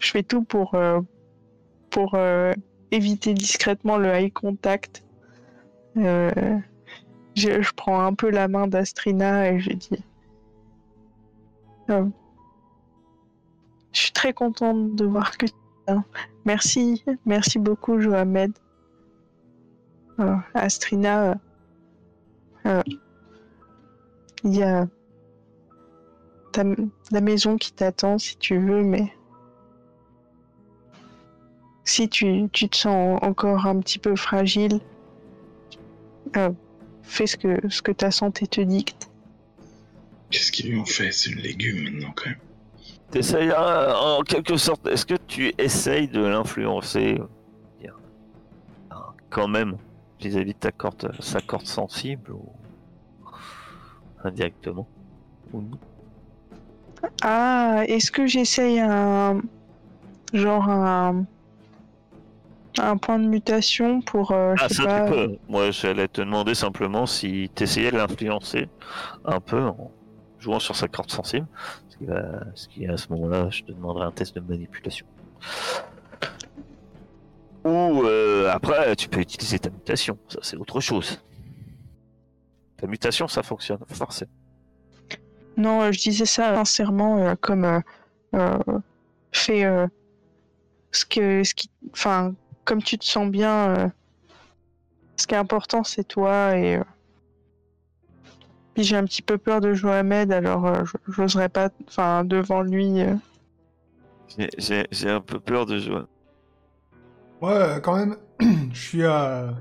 [0.00, 0.76] je fais tout pour,
[1.88, 2.18] pour
[2.90, 5.02] éviter discrètement le eye contact.
[5.96, 6.58] Euh,
[7.34, 10.04] je, prends un peu la main d'Astrina et je dis
[11.90, 12.06] euh,
[13.92, 15.52] Je suis très contente de voir que tu.
[16.44, 18.52] Merci, merci beaucoup, Johamed.
[20.20, 21.34] Euh, Astrina,
[22.64, 23.00] il
[24.44, 24.86] y a
[27.10, 29.12] la maison qui t'attend si tu veux, mais
[31.84, 34.80] si tu, tu te sens encore un petit peu fragile,
[36.36, 36.50] euh,
[37.02, 39.10] fais ce que, ce que ta santé te dicte.
[40.30, 42.38] Qu'est-ce qu'ils lui ont fait C'est le légume maintenant, quand même?
[43.10, 47.18] T'essayes, euh, en quelque sorte, est-ce que tu essayes de l'influencer?
[47.18, 47.88] Euh,
[48.92, 48.96] euh,
[49.28, 49.76] quand même
[50.20, 52.48] vis-à-vis de ta corde, sa corde sensible ou
[54.22, 54.86] indirectement?
[55.52, 55.78] Ou non?
[57.22, 59.40] Ah, est-ce que j'essaye un.
[60.32, 61.24] genre un.
[62.78, 64.32] Un point de mutation pour.
[64.32, 65.06] euh, je Ah, sais ça pas.
[65.06, 65.36] tu peux.
[65.48, 68.68] Moi, j'allais te demander simplement si t'essayais de l'influencer
[69.24, 69.90] un peu en
[70.38, 71.46] jouant sur sa corde sensible.
[71.88, 75.06] Ce qui, va- ce qui, à ce moment-là, je te demanderai un test de manipulation.
[77.64, 80.18] Ou euh, après, tu peux utiliser ta mutation.
[80.28, 81.20] Ça, c'est autre chose.
[82.78, 84.30] Ta mutation, ça fonctionne forcément.
[85.58, 87.64] Non, euh, je disais ça sincèrement, euh, comme.
[87.64, 87.80] euh,
[88.34, 88.58] euh,
[89.50, 89.86] euh,
[90.92, 91.44] ce que.
[91.44, 92.34] Ce qui, enfin,
[92.64, 93.68] comme tu te sens bien.
[93.76, 93.88] euh,
[95.16, 96.76] ce qui est important, c'est toi et.
[96.76, 96.84] euh,
[98.74, 101.68] puis j'ai un petit peu peur de Johamed, alors euh, j- j'oserais pas.
[101.88, 103.00] Enfin, devant lui.
[103.00, 103.14] euh.
[104.58, 106.02] J'ai- un peu peur de jouer.
[107.42, 108.16] Ouais, quand même,
[108.72, 109.54] je suis à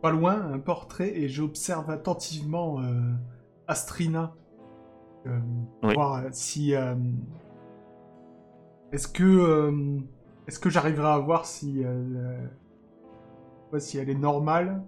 [0.00, 3.12] pas loin, un portrait, et j'observe attentivement euh,
[3.68, 4.34] Astrina.
[5.26, 5.38] Euh,
[5.84, 5.94] Oui.
[5.94, 6.74] Voir si.
[6.74, 6.94] euh,
[8.92, 9.22] Est-ce que.
[10.42, 11.82] Euh, Est-ce que j'arriverai à voir si.
[11.84, 12.46] euh,
[13.72, 14.82] ouais, si elle est normale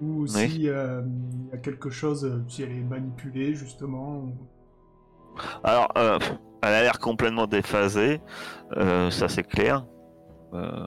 [0.00, 1.02] ou si euh,
[1.44, 4.18] il y a quelque chose, euh, si elle est manipulée justement.
[4.18, 4.32] ou-
[5.64, 6.18] Alors, euh,
[6.62, 8.20] elle a l'air complètement déphasée,
[8.76, 9.84] euh, ça c'est clair.
[10.54, 10.86] Euh,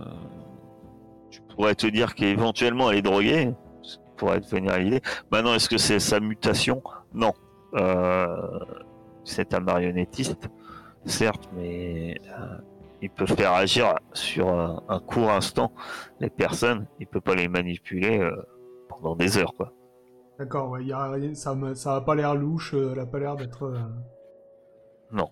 [1.29, 5.01] je pourrais te dire qu'éventuellement elle est droguée, ça pourrait devenir l'idée.
[5.31, 6.81] Maintenant, est-ce que c'est sa mutation?
[7.13, 7.33] Non.
[7.75, 8.59] Euh,
[9.23, 10.49] c'est un marionnettiste,
[11.05, 12.57] certes, mais euh,
[13.01, 15.73] il peut faire agir sur un, un court instant
[16.19, 18.31] les personnes, il peut pas les manipuler euh,
[18.89, 19.73] pendant des heures, quoi.
[20.39, 23.19] D'accord, ouais, y a ça, me, ça a pas l'air louche, euh, elle a pas
[23.19, 23.63] l'air d'être.
[23.63, 23.79] euh,
[25.11, 25.29] Non.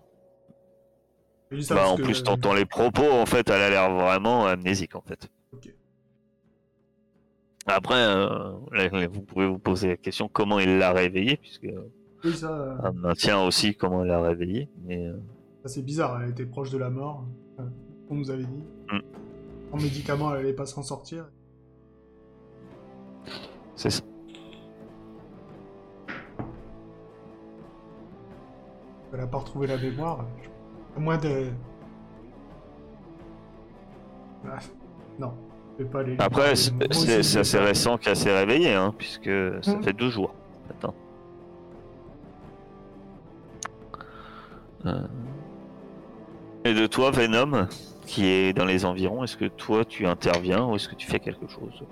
[1.70, 5.02] Bah, en que- plus, t'entends les propos, en fait, elle a l'air vraiment amnésique, en
[5.02, 5.28] fait.
[7.66, 11.68] Après, euh, là, vous pouvez vous poser la question comment il l'a réveillée, puisque
[12.24, 12.50] Oui, ça,
[12.84, 14.68] euh, maintient aussi comment il l'a réveillée.
[14.84, 15.16] Mais euh,
[15.66, 17.49] c'est bizarre, elle était proche de la mort, euh,
[18.10, 18.64] on nous avait dit.
[18.90, 18.98] Mm.
[19.72, 21.26] En médicaments, elle allait pas s'en sortir.
[23.76, 24.02] C'est ça.
[29.12, 30.24] Elle n'a pas retrouvé la mémoire.
[30.96, 31.46] À moins de.
[34.46, 34.58] Ah,
[35.18, 35.34] non,
[35.78, 39.30] je vais pas lui Après, c'est assez récent qu'elle s'est réveillée, hein, puisque
[39.62, 39.82] ça Hmm.
[39.82, 40.34] fait deux jours.
[40.70, 40.94] Attends.
[44.86, 45.06] Euh.
[46.64, 47.68] Et de toi, Venom,
[48.06, 51.20] qui est dans les environs, est-ce que toi tu interviens ou est-ce que tu fais
[51.20, 51.82] quelque chose?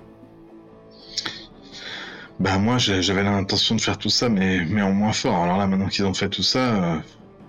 [2.41, 5.35] Bah moi j'avais l'intention de faire tout ça mais, mais en moins fort.
[5.37, 6.99] Alors là maintenant qu'ils ont fait tout ça, euh,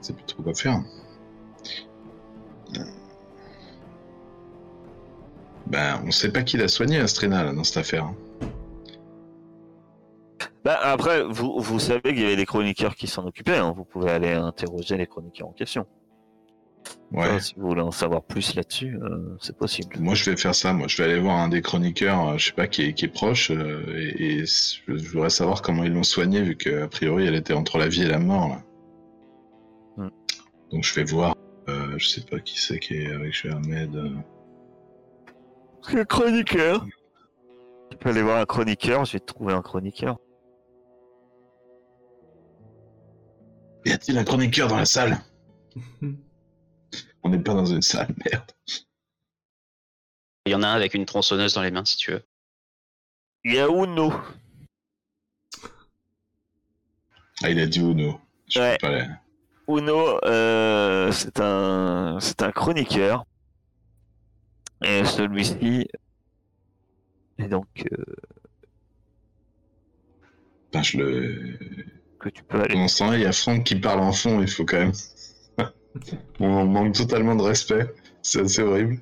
[0.01, 0.81] c'est plus trop quoi faire.
[5.67, 8.05] Bah on sait pas qui l'a soigné Astrina là, dans cette affaire.
[8.05, 8.15] hein.
[10.65, 13.57] Bah, après, vous, vous savez qu'il y avait des chroniqueurs qui s'en occupaient.
[13.57, 13.73] hein.
[13.75, 15.85] Vous pouvez aller interroger les chroniqueurs en question.
[17.11, 17.25] Ouais.
[17.25, 19.97] Enfin, si vous voulez en savoir plus là-dessus, euh, c'est possible.
[19.99, 22.47] Moi je vais faire ça, moi je vais aller voir un des chroniqueurs, euh, je
[22.47, 25.91] sais pas, qui est, qui est proche, euh, et, et je, voudrais savoir comment ils
[25.91, 28.63] l'ont soignée vu qu'a priori elle était entre la vie et la mort là.
[29.97, 30.09] Hmm.
[30.71, 31.35] Donc je vais voir,
[31.67, 33.95] euh, je sais pas qui c'est qui est avec Ahmed.
[33.95, 34.09] euh.
[35.91, 36.85] Le chroniqueur
[37.89, 40.19] Tu peux aller voir un chroniqueur, je vais te trouver un chroniqueur.
[43.85, 45.17] Y a-t-il un chroniqueur dans la salle?
[47.23, 48.51] On n'est pas dans une salle, merde.
[50.45, 52.23] Il y en a un avec une tronçonneuse dans les mains, si tu veux.
[53.43, 54.11] Il y a Uno.
[57.43, 58.19] Ah, il a dit Uno.
[58.49, 58.77] Je Ouais.
[58.79, 59.05] pas.
[59.67, 63.25] Uno, euh, c'est un, c'est un chroniqueur.
[64.83, 65.87] Et celui-ci
[67.37, 68.05] est donc euh,
[70.73, 71.57] Enfin, je le.
[72.19, 72.73] que tu peux aller.
[72.73, 74.93] Pendant ce temps-là, il y a Franck qui parle en fond, il faut quand même.
[76.39, 77.93] On manque totalement de respect.
[78.21, 78.99] C'est assez horrible.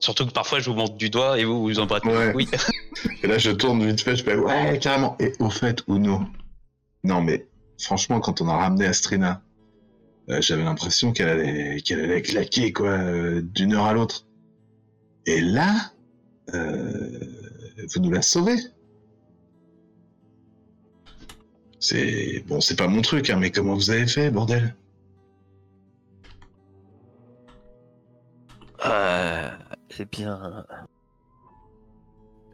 [0.00, 1.80] Surtout que parfois je vous montre du doigt et vous vous.
[1.80, 2.32] Ouais.
[2.34, 2.48] Oui.
[3.22, 5.16] Et là, je tourne vite fait, je fais ouais, carrément.
[5.18, 6.20] Et au fait, Uno.
[7.04, 7.46] Non, mais
[7.78, 9.42] franchement, quand on a ramené Astrina,
[10.30, 14.26] euh, j'avais l'impression qu'elle allait, qu'elle allait claquer, quoi, euh, d'une heure à l'autre.
[15.26, 15.92] Et là,
[16.52, 17.18] euh,
[17.94, 18.56] vous nous la sauvez.
[21.80, 24.74] C'est bon, c'est pas mon truc, hein, mais comment vous avez fait, bordel?
[29.98, 30.64] Eh bien,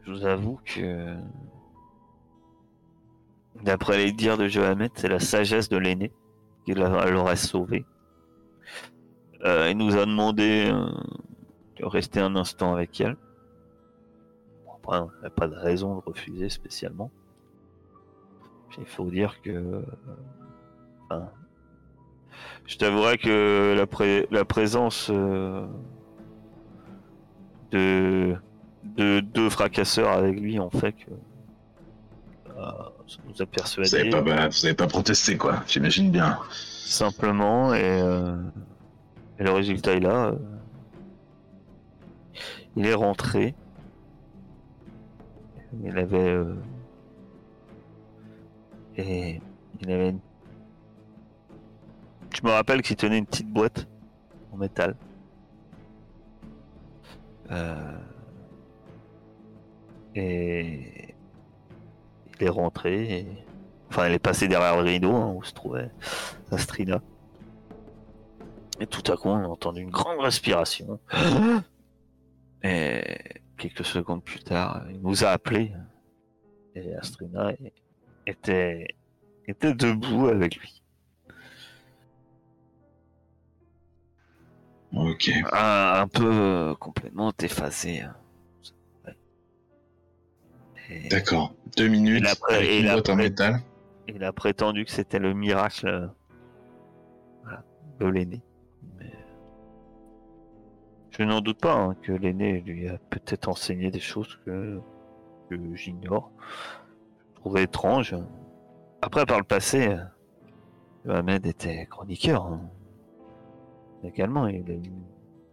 [0.05, 1.15] je vous avoue que,
[3.63, 6.11] d'après les dires de Johamed, c'est la sagesse de l'aîné
[6.65, 7.85] qui l'a- l'aurait sauvé.
[9.43, 10.89] Euh, il nous a demandé euh,
[11.77, 13.17] de rester un instant avec elle.
[14.75, 17.11] Après, on n'a pas de raison de refuser spécialement.
[18.77, 19.81] Il faut dire que, euh,
[21.09, 21.29] enfin,
[22.65, 25.09] je t'avouerai que la, pré- la présence
[27.71, 28.35] de,
[28.97, 31.11] de deux fracasseurs avec lui ont fait que
[32.49, 32.71] euh,
[33.07, 35.63] ça nous a Vous persuadé pas, bah, vous avez pas protesté, quoi.
[35.67, 36.37] J'imagine bien.
[36.85, 38.35] simplement et, euh,
[39.39, 40.27] et le résultat est là.
[40.27, 40.35] euh.
[42.75, 43.55] il est rentré.
[45.83, 46.53] Il avait euh,
[48.97, 49.41] et
[49.81, 50.19] il avait une-
[52.35, 53.87] je me rappelle qu'il tenait une petite boîte
[54.51, 54.95] en métal.
[57.51, 57.97] Euh,
[60.15, 61.15] Et
[62.39, 63.25] il est rentré.
[63.89, 65.91] Enfin, il est passé derrière le rideau hein, où se trouvait
[66.51, 67.01] Astrina.
[68.79, 70.99] Et tout à coup, on a entendu une grande respiration.
[72.63, 73.17] Et
[73.57, 75.71] quelques secondes plus tard, il nous a appelés.
[76.75, 77.51] Et Astrina
[78.25, 78.87] était
[79.47, 80.80] debout avec lui.
[84.93, 85.31] Ok.
[85.53, 88.01] Un, un peu euh, complètement déphasé.
[88.01, 88.15] hein.
[91.09, 91.53] D'accord.
[91.77, 93.61] Deux minutes Et en métal.
[94.09, 96.07] Il a prétendu que c'était le miracle euh,
[97.43, 97.63] voilà,
[97.99, 98.41] de l'aîné.
[98.99, 99.11] Mais
[101.11, 104.81] je n'en doute pas hein, que l'aîné lui a peut-être enseigné des choses que,
[105.49, 106.31] que j'ignore.
[107.29, 108.15] Je trouvais étrange.
[109.01, 110.03] Après, par le passé, euh,
[111.05, 112.45] Mohamed était chroniqueur.
[112.47, 112.61] hein.
[114.03, 114.91] Également, il a eu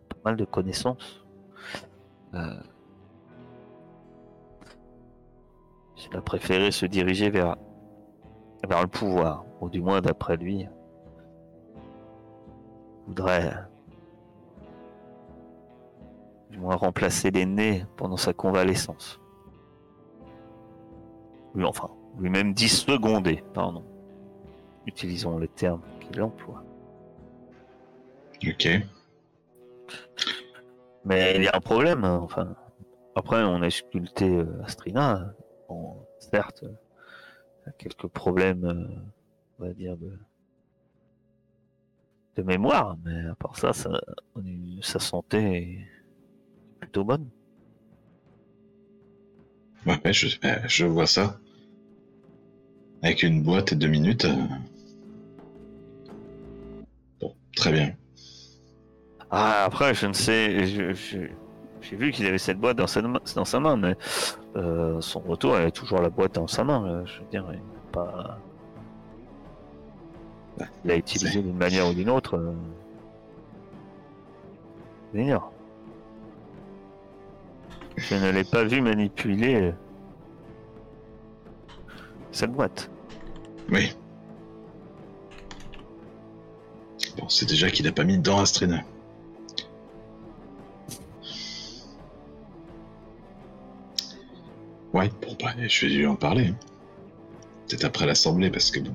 [0.08, 1.24] pas mal de connaissances.
[2.34, 2.60] Euh,
[6.10, 7.56] il a préféré se diriger vers
[8.66, 10.66] vers le pouvoir, ou du moins d'après lui,
[13.06, 13.54] voudrait
[16.50, 19.20] du moins remplacer l'aîné pendant sa convalescence.
[21.54, 23.84] Lui, enfin, lui-même dit seconder, pardon.
[24.86, 26.62] Utilisons le terme qu'il emploie.
[28.46, 28.66] Ok.
[31.04, 32.54] Mais il y a un problème, hein, enfin.
[33.14, 35.32] Après, on a sculpté euh, Astrina.
[35.68, 36.64] Bon, certes,
[37.66, 38.86] a quelques problèmes, euh,
[39.58, 40.12] on va dire, de,
[42.36, 44.00] de mémoire, mais à part ça, ça-
[44.36, 45.88] on est- sa santé est
[46.80, 47.26] plutôt bonne.
[49.86, 51.40] Ouais, je, euh, je vois ça.
[53.02, 54.24] Avec une boîte et deux minutes.
[54.24, 54.36] euh.
[57.20, 57.96] Bon, très bien.
[59.30, 60.64] Ah, après, je ne sais.
[61.80, 63.96] J'ai vu qu'il avait cette boîte dans sa, main- dans sa main, mais
[64.56, 66.84] euh, son retour, il avait toujours la boîte dans sa main.
[66.86, 67.04] là.
[67.04, 67.62] Je veux dire, il n'a
[67.92, 68.38] pas.
[70.84, 72.36] Il l'a utilisé d'une manière ou d'une autre.
[72.36, 72.52] euh.
[77.96, 79.72] Je ne l'ai pas vu manipuler euh,
[82.32, 82.90] cette boîte.
[83.70, 83.94] Oui.
[87.16, 88.82] Bon, c'est déjà qu'il a pas mis dedans Astrina.
[94.92, 95.36] Ouais, bon,
[95.68, 96.48] je vais lui en parler.
[96.48, 96.56] hein.
[97.68, 98.94] Peut-être après l'assemblée, parce que bon.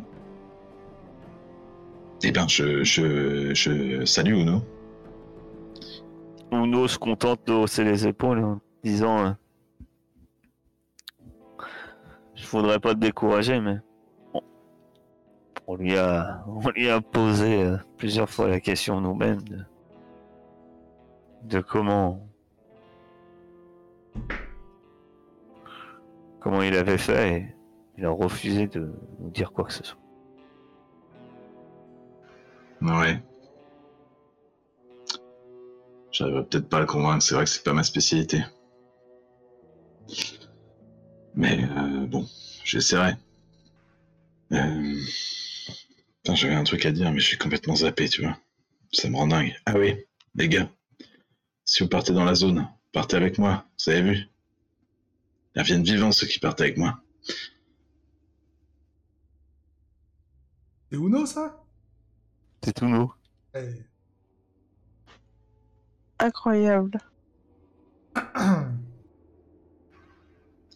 [2.24, 4.62] Eh ben, je, je, je salue Uno.
[6.52, 9.32] Uno se contente de hausser les épaules en disant euh,
[12.36, 13.78] Je voudrais pas te décourager, mais
[15.68, 19.42] on, lui, a, on lui a posé euh, plusieurs fois la question nous-mêmes
[21.44, 22.26] de comment.
[26.44, 27.56] Comment il avait fait et
[27.98, 29.98] il a refusé de nous dire quoi que ce soit.
[32.82, 33.24] Ouais.
[36.12, 38.44] J'arriverai peut-être pas à le convaincre, c'est vrai que c'est pas ma spécialité.
[41.34, 42.28] Mais euh, bon,
[42.66, 43.14] j'essaierai.
[44.52, 44.96] Euh...
[46.26, 48.38] J'avais un truc à dire, mais je suis complètement zappé, tu vois.
[48.92, 49.56] Ça me rend dingue.
[49.66, 49.96] Ah oui,
[50.36, 50.70] les gars,
[51.66, 54.33] si vous partez dans la zone, partez avec moi, vous avez vu?
[55.56, 57.00] Ils reviennent vivants ceux qui partent avec moi.
[60.92, 61.64] C'est Uno, ça?
[62.64, 62.84] C'est.
[63.56, 63.74] Eh.
[66.20, 66.98] Incroyable.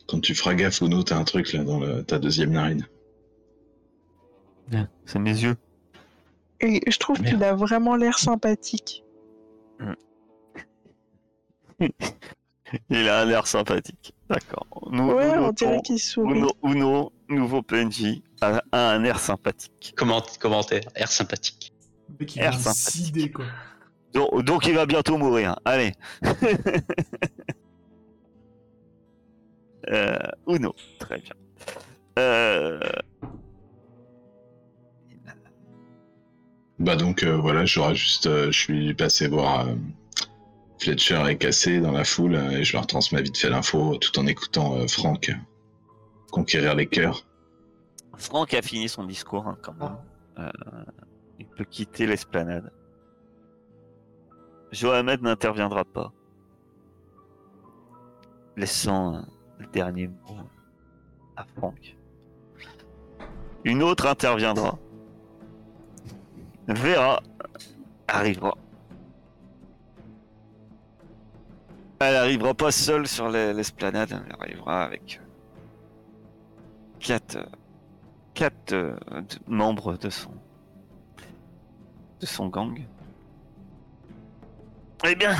[0.07, 2.87] Quand tu feras gaffe, Uno, t'as un truc là dans le- ta deuxième narine.
[5.05, 5.55] C'est mes yeux.
[6.59, 9.03] Et je trouve qu'il a vraiment l'air sympathique.
[12.89, 14.13] Il a un air sympathique.
[14.29, 14.67] D'accord.
[14.91, 16.37] Nous, Ouais, on dirait qu'il sourit.
[16.37, 19.93] Uno, Uno, nouveau PNJ, a, a un air sympathique.
[19.95, 21.73] Comment, commentaire, air sympathique.
[22.09, 22.99] Le mec, il Air est sympathique.
[23.13, 23.45] décidé, quoi.
[24.13, 25.57] Donc, donc il va bientôt mourir.
[25.65, 25.93] Allez.
[29.89, 31.33] euh, Uno, très bien.
[32.19, 32.79] Euh,
[36.79, 39.73] Bah donc euh, voilà, j'aurais juste, euh, je suis passé voir euh,
[40.79, 44.17] Fletcher est cassé dans la foule euh, et je leur transmets vite fait l'info tout
[44.19, 45.31] en écoutant euh, Franck
[46.31, 47.25] conquérir les cœurs.
[48.15, 49.97] Franck a fini son discours hein, quand même.
[50.39, 50.51] Euh,
[51.39, 52.71] il peut quitter l'esplanade.
[54.71, 56.11] Johamed n'interviendra pas,
[58.55, 59.21] laissant euh,
[59.59, 60.37] le dernier mot
[61.35, 61.95] à Franck.
[63.63, 64.77] Une autre interviendra.
[66.67, 67.21] Vera
[68.07, 68.57] arrivera.
[71.99, 75.19] Elle arrivera pas seule sur l'es- l'esplanade, elle arrivera avec
[77.09, 77.43] euh,
[78.33, 80.09] quatre, euh, euh, membres de
[82.25, 82.79] son gang.
[85.07, 85.35] Eh bien,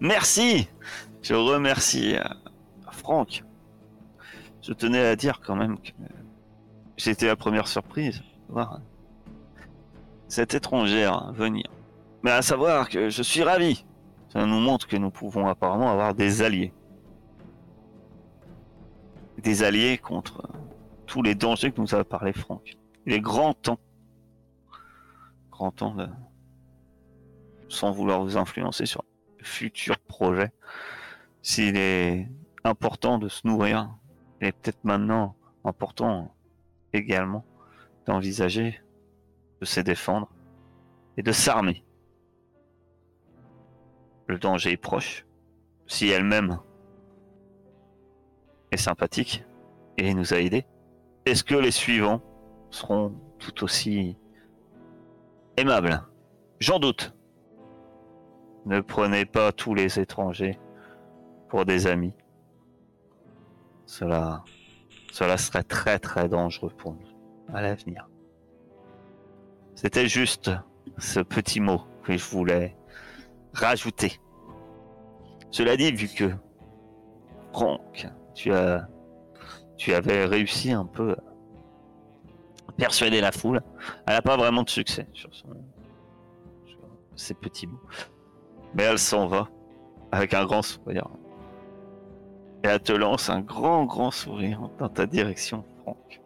[0.00, 0.68] merci.
[1.22, 2.16] Je remercie
[2.92, 3.42] Franck.
[4.62, 5.90] Je tenais à dire quand même que
[6.96, 8.80] j'étais la première surprise de voir
[10.28, 11.66] cette étrangère venir.
[12.22, 13.84] Mais à savoir que je suis ravi.
[14.30, 16.72] Ça nous montre que nous pouvons apparemment avoir des alliés.
[19.38, 20.48] Des alliés contre
[21.06, 22.76] tous les dangers que nous a parlé Franck.
[23.06, 23.78] Il est grand temps,
[25.50, 26.06] grand temps de,
[27.68, 29.04] sans vouloir vous influencer sur
[29.38, 30.50] de futurs projets,
[31.42, 32.28] s'il est
[32.64, 33.88] important de se nourrir,
[34.40, 36.34] il est peut-être maintenant important
[36.92, 37.44] également
[38.06, 38.80] d'envisager
[39.60, 40.28] de se défendre
[41.16, 41.84] et de s'armer.
[44.28, 45.26] Le danger est proche,
[45.86, 46.60] si elle-même
[48.70, 49.42] est sympathique
[49.96, 50.66] et nous a aidés.
[51.24, 52.20] Est-ce que les suivants
[52.70, 54.18] seront tout aussi
[55.56, 56.02] aimables?
[56.60, 57.14] J'en doute.
[58.66, 60.58] Ne prenez pas tous les étrangers
[61.48, 62.12] pour des amis.
[63.86, 64.44] Cela,
[65.10, 68.06] cela serait très très dangereux pour nous à l'avenir.
[69.74, 70.50] C'était juste
[70.98, 72.76] ce petit mot que je voulais
[73.58, 74.20] rajouter.
[75.50, 76.30] Cela dit, vu que
[77.52, 78.88] Franck, tu as
[79.78, 81.12] tu avais réussi un peu
[82.68, 83.62] à persuader la foule.
[84.06, 85.48] Elle n'a pas vraiment de succès sur, son,
[87.14, 87.80] ses petits mots.
[88.74, 89.48] Mais elle s'en va
[90.10, 91.08] avec un grand sourire.
[92.64, 96.20] Et elle te lance un grand, grand sourire dans ta direction, Franck,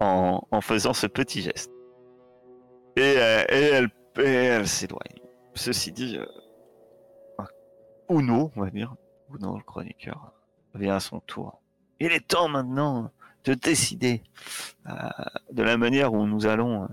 [0.00, 1.70] en, en faisant ce petit geste.
[2.96, 5.20] Et, euh, et elle, elle s'éloigne.
[5.54, 6.26] Ceci dit, euh,
[8.08, 8.94] Uno, on va dire,
[9.34, 10.32] Uno, le chroniqueur,
[10.74, 11.62] vient à son tour.
[12.00, 13.10] Il est temps maintenant
[13.44, 14.22] de décider
[14.88, 14.92] euh,
[15.52, 16.88] de la manière où nous allons euh,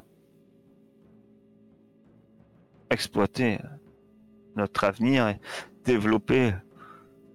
[2.90, 3.68] exploiter euh,
[4.56, 5.40] notre avenir et
[5.86, 6.54] développer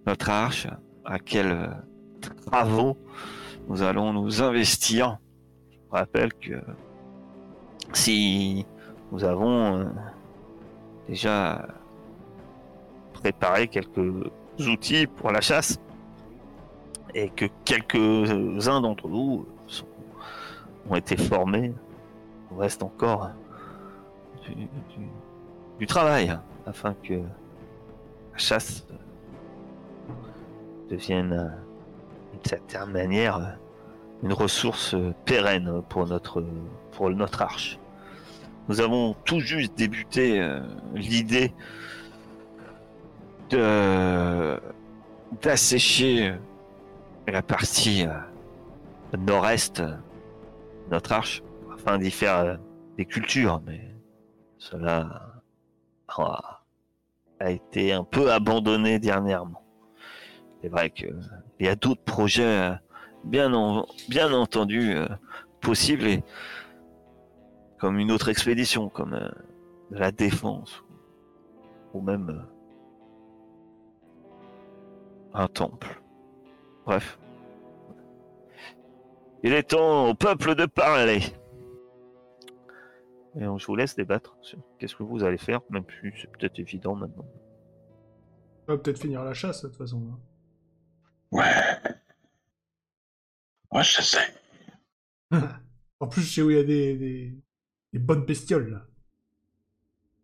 [0.06, 0.66] notre arche,
[1.04, 1.70] à quels
[2.46, 2.96] travaux
[3.68, 5.18] nous allons nous investir.
[5.72, 6.60] Je rappelle que
[7.92, 8.66] si
[9.12, 9.90] nous avons
[11.08, 11.66] déjà
[13.28, 14.12] préparé quelques
[14.60, 15.80] outils pour la chasse
[17.14, 19.46] et que quelques-uns d'entre nous
[20.90, 21.72] ont été formés,
[22.52, 23.30] il reste encore
[24.46, 24.54] du,
[25.78, 28.86] du- travail afin que la chasse
[30.90, 31.54] devienne
[32.32, 33.56] d'une certaine manière
[34.22, 34.94] une ressource
[35.24, 36.44] pérenne pour notre,
[36.92, 37.78] pour notre arche.
[38.68, 40.60] Nous avons tout juste débuté euh,
[40.94, 41.52] l'idée
[45.42, 46.34] d'assécher
[47.26, 49.94] la partie euh, nord-est de
[50.90, 51.42] notre arche
[51.72, 52.56] afin d'y faire euh,
[52.96, 53.80] des cultures, mais
[54.58, 55.42] cela
[56.08, 56.60] a,
[57.50, 59.62] été un peu abandonné dernièrement.
[60.62, 61.06] C'est vrai que
[61.58, 62.74] il y a d'autres projets euh,
[63.24, 64.96] bien, en- bien entendu
[65.60, 66.22] possibles et
[67.78, 69.18] comme une autre expédition, comme
[69.90, 70.84] la défense
[71.92, 72.46] ou même
[75.34, 76.00] un temple.
[76.86, 77.18] Bref.
[79.42, 81.20] Il est temps au peuple de parler.
[83.38, 86.30] Et on- je vous laisse débattre sur qu'est-ce que vous allez faire, même si c'est
[86.30, 87.26] peut-être évident maintenant.
[88.68, 90.02] On va peut-être finir la chasse, de toute façon.
[90.12, 90.18] hein.
[91.32, 91.92] Ouais.
[93.72, 94.34] Ouais, je sais.
[96.00, 97.34] En plus, je sais où il y a des, des,
[97.92, 98.86] des bonnes bestioles, là.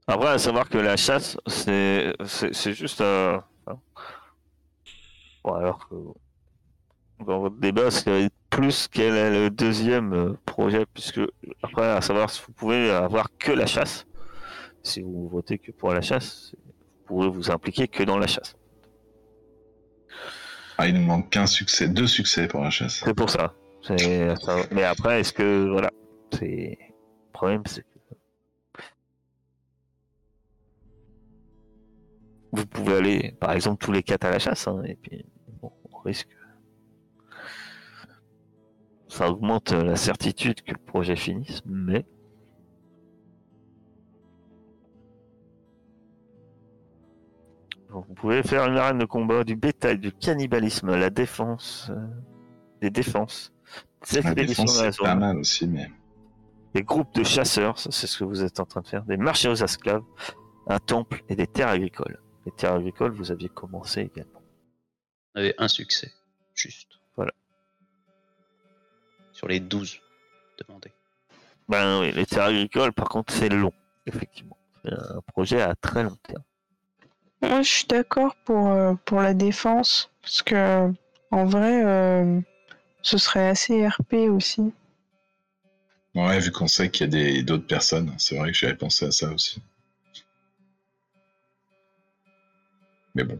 [0.06, 3.44] Après, à savoir que la chasse, c'est c'est c'est juste un.
[5.44, 5.94] Bon, alors que
[7.24, 11.20] dans votre débat, c'est plus quel est le deuxième euh, projet, puisque
[11.62, 14.06] après, à savoir si vous pouvez avoir que la chasse.
[14.82, 18.56] Si vous votez que pour la chasse, vous pourrez vous impliquer que dans la chasse.
[20.78, 23.02] Ah, il nous manque qu'un succès, deux succès pour la chasse.
[23.04, 23.54] C'est pour ça.
[24.70, 25.90] Mais après, est-ce que voilà,
[26.32, 27.84] c'est le problème, c'est
[32.52, 35.24] vous pouvez aller, par exemple, tous les quatre à la chasse, hein, et puis
[35.60, 36.28] bon, on risque.
[39.08, 42.04] Ça augmente la certitude que le projet finisse, mais
[47.88, 52.06] vous pouvez faire une arène de combat, du bétail, du cannibalisme, la défense, euh,
[52.80, 53.52] des défenses,
[54.10, 55.90] des La expéditions défense, c'est pas zone, mal aussi, mais.
[56.74, 59.16] des groupes de chasseurs, ça, c'est ce que vous êtes en train de faire, des
[59.16, 60.04] marchés aux esclaves,
[60.68, 62.20] un temple et des terres agricoles.
[62.46, 64.42] Les terres agricoles, vous aviez commencé également.
[65.34, 66.12] On avait un succès,
[66.54, 66.98] juste.
[67.16, 67.32] Voilà.
[69.32, 70.00] Sur les 12
[70.58, 70.92] demandés.
[71.68, 73.72] Ben oui, les terres agricoles, par contre, c'est long,
[74.06, 74.56] effectivement.
[74.84, 76.42] C'est un projet à très long terme.
[77.42, 80.92] Moi, je suis d'accord pour, euh, pour la défense, parce que
[81.30, 82.40] en vrai, euh,
[83.02, 84.72] ce serait assez RP aussi.
[86.14, 89.06] Ouais, vu qu'on sait qu'il y a des- d'autres personnes, c'est vrai que j'avais pensé
[89.06, 89.62] à ça aussi.
[93.14, 93.38] Mais bon.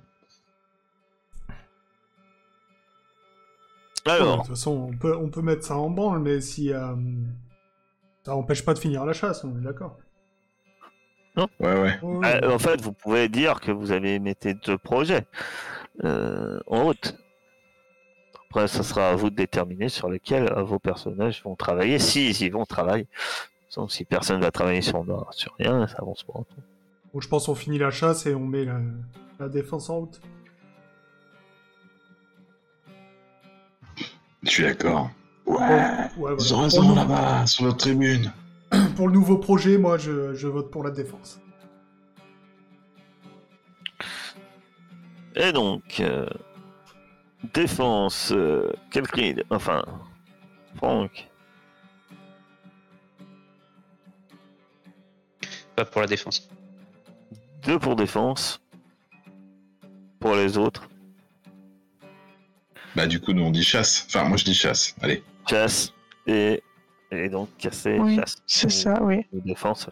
[4.06, 6.72] Ouais, de Alors, toute façon, on peut, on peut mettre ça en branle, mais si.
[6.72, 6.94] euh,
[8.24, 9.96] ça empêche pas de finir la chasse, on est d'accord.
[11.36, 11.98] Ouais, ouais.
[12.02, 12.44] Ouais, ouais.
[12.44, 15.24] euh, en fait, vous pouvez dire que vous avez émetté deux projets
[16.04, 17.16] euh, en route.
[18.48, 22.42] Après, ça sera à vous de déterminer sur lesquels euh, vos personnages vont travailler, s'ils
[22.42, 23.06] y vont travailler.
[23.76, 26.32] Donc, si personne va travailler sur, sur rien, ça avance pas.
[27.14, 28.80] Bon, je pense qu'on finit la chasse et on met la,
[29.40, 30.20] la défense en route.
[34.42, 35.10] Je suis d'accord.
[35.46, 35.56] Ouais.
[35.58, 36.36] ouais, voilà.
[36.38, 38.32] Ils ont Pour raison le- là-bas, sur notre tribune.
[38.96, 41.40] Pour le nouveau projet, moi, je, je vote pour la défense.
[45.34, 46.26] Et donc, euh,
[47.54, 49.82] défense, euh, Kelkrid, enfin,
[50.76, 51.26] Franck,
[55.76, 56.48] Pas pour la défense.
[57.64, 58.60] deux pour défense.
[60.20, 60.88] Pour les autres.
[62.94, 64.06] Bah du coup, nous on dit chasse.
[64.08, 64.94] Enfin, moi je dis chasse.
[65.00, 65.22] Allez.
[65.48, 65.92] Chasse
[66.26, 66.62] et,
[67.10, 68.36] et donc casser, Oui, chasse.
[68.46, 69.26] C'est ça, oui.
[69.32, 69.88] ou défense.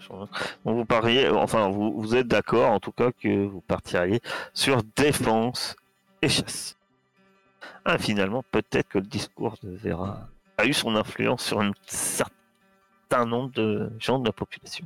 [0.65, 4.21] Donc vous pariez, enfin vous, vous êtes d'accord en tout cas que vous partiriez
[4.53, 5.77] sur défense
[6.23, 6.77] et chasse.
[7.85, 10.29] Ah, finalement, peut-être que le discours de Vera
[10.59, 14.85] a eu son influence sur un certain nombre de gens de la population.